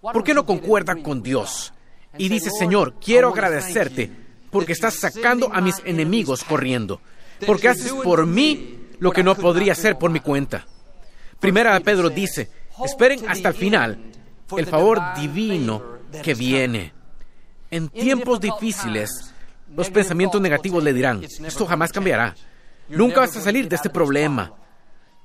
¿Por 0.00 0.24
qué 0.24 0.34
no 0.34 0.44
concuerda 0.44 0.96
con 0.96 1.22
Dios? 1.22 1.72
Y 2.18 2.28
dice, 2.28 2.50
Señor, 2.50 2.94
quiero 3.00 3.28
agradecerte 3.28 4.10
porque 4.50 4.72
estás 4.72 4.94
sacando 4.94 5.52
a 5.52 5.60
mis 5.60 5.76
enemigos 5.84 6.42
corriendo, 6.42 7.00
porque 7.46 7.68
haces 7.68 7.92
por 7.92 8.26
mí 8.26 8.88
lo 8.98 9.12
que 9.12 9.22
no 9.22 9.34
podría 9.36 9.72
hacer 9.72 9.96
por 9.96 10.10
mi 10.10 10.20
cuenta. 10.20 10.66
Primera 11.40 11.80
Pedro 11.80 12.10
dice, 12.10 12.50
esperen 12.84 13.28
hasta 13.28 13.48
el 13.48 13.54
final 13.54 13.98
el 14.58 14.66
favor 14.66 15.00
divino 15.16 15.82
que 16.22 16.34
viene. 16.34 16.92
En 17.70 17.88
tiempos 17.88 18.40
difíciles, 18.40 19.32
los 19.74 19.90
pensamientos 19.90 20.40
negativos 20.40 20.82
le 20.82 20.92
dirán, 20.92 21.22
esto 21.22 21.66
jamás 21.66 21.92
cambiará. 21.92 22.34
Nunca 22.88 23.20
vas 23.20 23.36
a 23.36 23.40
salir 23.40 23.68
de 23.68 23.76
este 23.76 23.90
problema. 23.90 24.52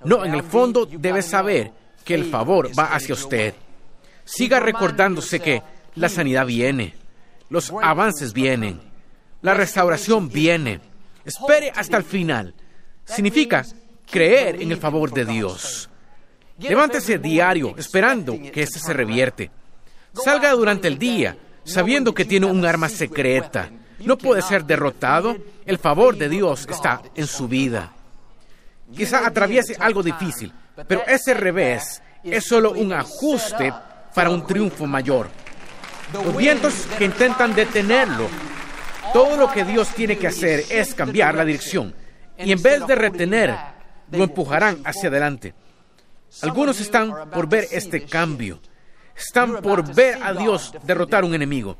No, 0.04 0.24
en 0.24 0.34
el 0.34 0.44
fondo 0.44 0.86
debes 0.86 1.26
saber 1.26 1.72
que 2.04 2.14
el 2.14 2.26
favor 2.26 2.70
va 2.78 2.94
hacia 2.94 3.16
usted. 3.16 3.56
Siga 4.24 4.60
recordándose 4.60 5.40
que 5.40 5.64
la 5.96 6.10
sanidad 6.10 6.46
viene, 6.46 6.94
los 7.50 7.72
avances 7.82 8.34
vienen, 8.34 8.80
la 9.42 9.54
restauración 9.54 10.30
viene. 10.30 10.80
Espere 11.24 11.72
hasta 11.76 11.98
el 11.98 12.04
final. 12.04 12.54
Significa 13.04 13.66
creer 14.10 14.62
en 14.62 14.72
el 14.72 14.78
favor 14.78 15.12
de 15.12 15.26
Dios. 15.26 15.90
Levántese 16.60 17.18
diario 17.18 17.76
esperando 17.78 18.40
que 18.52 18.64
éste 18.64 18.80
se 18.80 18.94
revierte. 18.94 19.52
Salga 20.14 20.52
durante 20.52 20.88
el 20.88 20.98
día 20.98 21.38
sabiendo 21.64 22.14
que 22.14 22.26
tiene 22.26 22.46
un 22.46 22.66
arma 22.66 22.90
secreta. 22.90 23.70
No 24.00 24.18
puede 24.18 24.42
ser 24.42 24.64
derrotado. 24.66 25.36
El 25.66 25.80
favor 25.80 26.16
de 26.16 26.30
Dios 26.30 26.68
está 26.70 27.02
en 27.16 27.28
su 27.28 27.48
vida. 27.48 27.92
Quizá 28.96 29.26
atraviese 29.26 29.76
algo 29.80 30.04
difícil, 30.04 30.54
pero 30.88 31.04
ese 31.08 31.34
revés 31.34 32.02
es 32.24 32.46
solo 32.46 32.72
un 32.72 32.94
ajuste 32.94 33.74
para 34.14 34.30
un 34.30 34.46
triunfo 34.46 34.86
mayor. 34.86 35.28
Los 36.14 36.38
vientos 36.38 36.88
que 36.98 37.06
intentan 37.06 37.56
detenerlo, 37.56 38.30
todo 39.12 39.36
lo 39.36 39.52
que 39.52 39.66
Dios 39.66 39.90
tiene 39.90 40.18
que 40.18 40.28
hacer 40.28 40.64
es 40.70 40.94
cambiar 40.94 41.36
la 41.36 41.44
dirección 41.44 41.94
y 42.38 42.52
en 42.52 42.62
vez 42.62 42.86
de 42.86 42.96
retener, 42.96 43.56
lo 44.12 44.24
empujarán 44.24 44.80
hacia 44.86 45.10
adelante. 45.10 45.54
Algunos 46.42 46.80
están 46.80 47.30
por 47.30 47.48
ver 47.48 47.68
este 47.72 48.06
cambio. 48.06 48.60
Están 49.16 49.62
por 49.62 49.94
ver 49.94 50.22
a 50.22 50.34
Dios 50.34 50.74
derrotar 50.84 51.24
un 51.24 51.34
enemigo. 51.34 51.78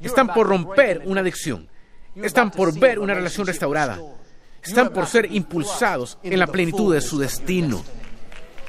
Están 0.00 0.28
por 0.28 0.46
romper 0.46 1.02
una 1.06 1.22
adicción. 1.22 1.68
Están 2.14 2.50
por 2.50 2.78
ver 2.78 2.98
una 2.98 3.14
relación 3.14 3.46
restaurada. 3.46 3.98
Están 4.62 4.90
por 4.90 5.06
ser 5.06 5.32
impulsados 5.32 6.18
en 6.22 6.38
la 6.38 6.46
plenitud 6.46 6.92
de 6.92 7.00
su 7.00 7.18
destino. 7.18 7.82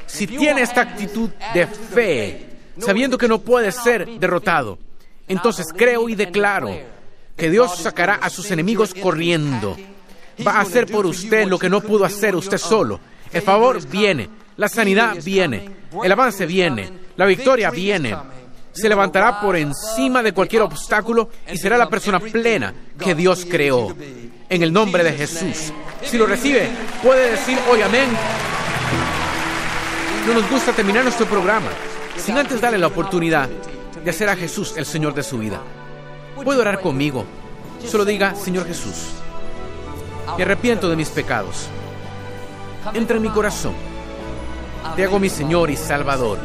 Si 0.05 0.27
tiene 0.27 0.61
esta 0.61 0.81
actitud 0.81 1.29
de 1.53 1.67
fe, 1.67 2.49
sabiendo 2.77 3.17
que 3.17 3.27
no 3.27 3.39
puede 3.39 3.71
ser 3.71 4.19
derrotado, 4.19 4.79
entonces 5.27 5.67
creo 5.75 6.07
y 6.07 6.15
declaro 6.15 6.69
que 7.35 7.49
Dios 7.49 7.77
sacará 7.77 8.15
a 8.15 8.29
sus 8.29 8.49
enemigos 8.51 8.93
corriendo. 8.93 9.75
Va 10.45 10.53
a 10.53 10.61
hacer 10.61 10.85
por 10.87 11.05
usted 11.05 11.47
lo 11.47 11.59
que 11.59 11.69
no 11.69 11.81
pudo 11.81 12.05
hacer 12.05 12.35
usted 12.35 12.57
solo. 12.57 12.99
El 13.33 13.41
favor 13.41 13.85
viene, 13.87 14.29
la 14.57 14.67
sanidad 14.67 15.17
viene, 15.23 15.69
el 16.03 16.11
avance 16.11 16.45
viene, 16.45 16.91
la 17.15 17.25
victoria 17.25 17.69
viene. 17.71 18.15
Se 18.71 18.89
levantará 18.89 19.41
por 19.41 19.55
encima 19.55 20.21
de 20.21 20.33
cualquier 20.33 20.61
obstáculo 20.61 21.29
y 21.51 21.57
será 21.57 21.77
la 21.77 21.89
persona 21.89 22.19
plena 22.19 22.73
que 22.99 23.15
Dios 23.15 23.45
creó. 23.49 23.95
En 24.49 24.63
el 24.63 24.71
nombre 24.71 25.03
de 25.03 25.13
Jesús. 25.13 25.73
Si 26.03 26.17
lo 26.17 26.25
recibe, 26.25 26.69
puede 27.03 27.31
decir 27.31 27.57
hoy 27.69 27.81
amén. 27.81 28.07
No 30.27 30.33
nos 30.33 30.49
gusta 30.49 30.73
terminar 30.73 31.03
nuestro 31.03 31.25
programa 31.25 31.69
sin 32.17 32.37
antes 32.37 32.59
darle 32.59 32.77
la 32.77 32.87
oportunidad 32.87 33.49
de 34.03 34.09
hacer 34.09 34.29
a 34.29 34.35
Jesús 34.35 34.75
el 34.77 34.85
Señor 34.85 35.13
de 35.13 35.23
su 35.23 35.37
vida. 35.37 35.61
Puede 36.43 36.59
orar 36.59 36.81
conmigo. 36.81 37.25
Solo 37.85 38.05
diga, 38.05 38.35
Señor 38.35 38.67
Jesús, 38.67 38.95
me 40.37 40.43
arrepiento 40.43 40.89
de 40.89 40.95
mis 40.95 41.09
pecados. 41.09 41.67
Entra 42.93 43.17
en 43.17 43.23
mi 43.23 43.29
corazón. 43.29 43.73
Te 44.95 45.03
hago 45.03 45.19
mi 45.19 45.29
Señor 45.29 45.69
y 45.69 45.75
Salvador. 45.75 46.39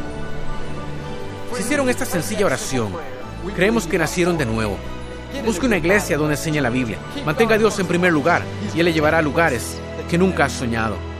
Si 1.55 1.63
hicieron 1.63 1.89
esta 1.89 2.05
sencilla 2.05 2.47
oración, 2.47 2.93
creemos 3.55 3.87
que 3.87 3.99
nacieron 3.99 4.39
de 4.39 4.47
nuevo. 4.47 4.77
Busque 5.45 5.67
una 5.67 5.79
iglesia 5.79 6.17
donde 6.17 6.35
enseñe 6.35 6.61
la 6.61 6.71
Biblia. 6.71 6.99
Mantenga 7.25 7.55
a 7.55 7.59
Dios 7.59 7.79
en 7.79 7.87
primer 7.87 8.13
lugar 8.13 8.43
y 8.75 8.81
Él 8.81 8.87
le 8.87 8.93
llevará 8.93 9.19
a 9.19 9.23
lugares 9.23 9.79
que 10.09 10.19
nunca 10.19 10.45
has 10.45 10.53
soñado. 10.53 11.12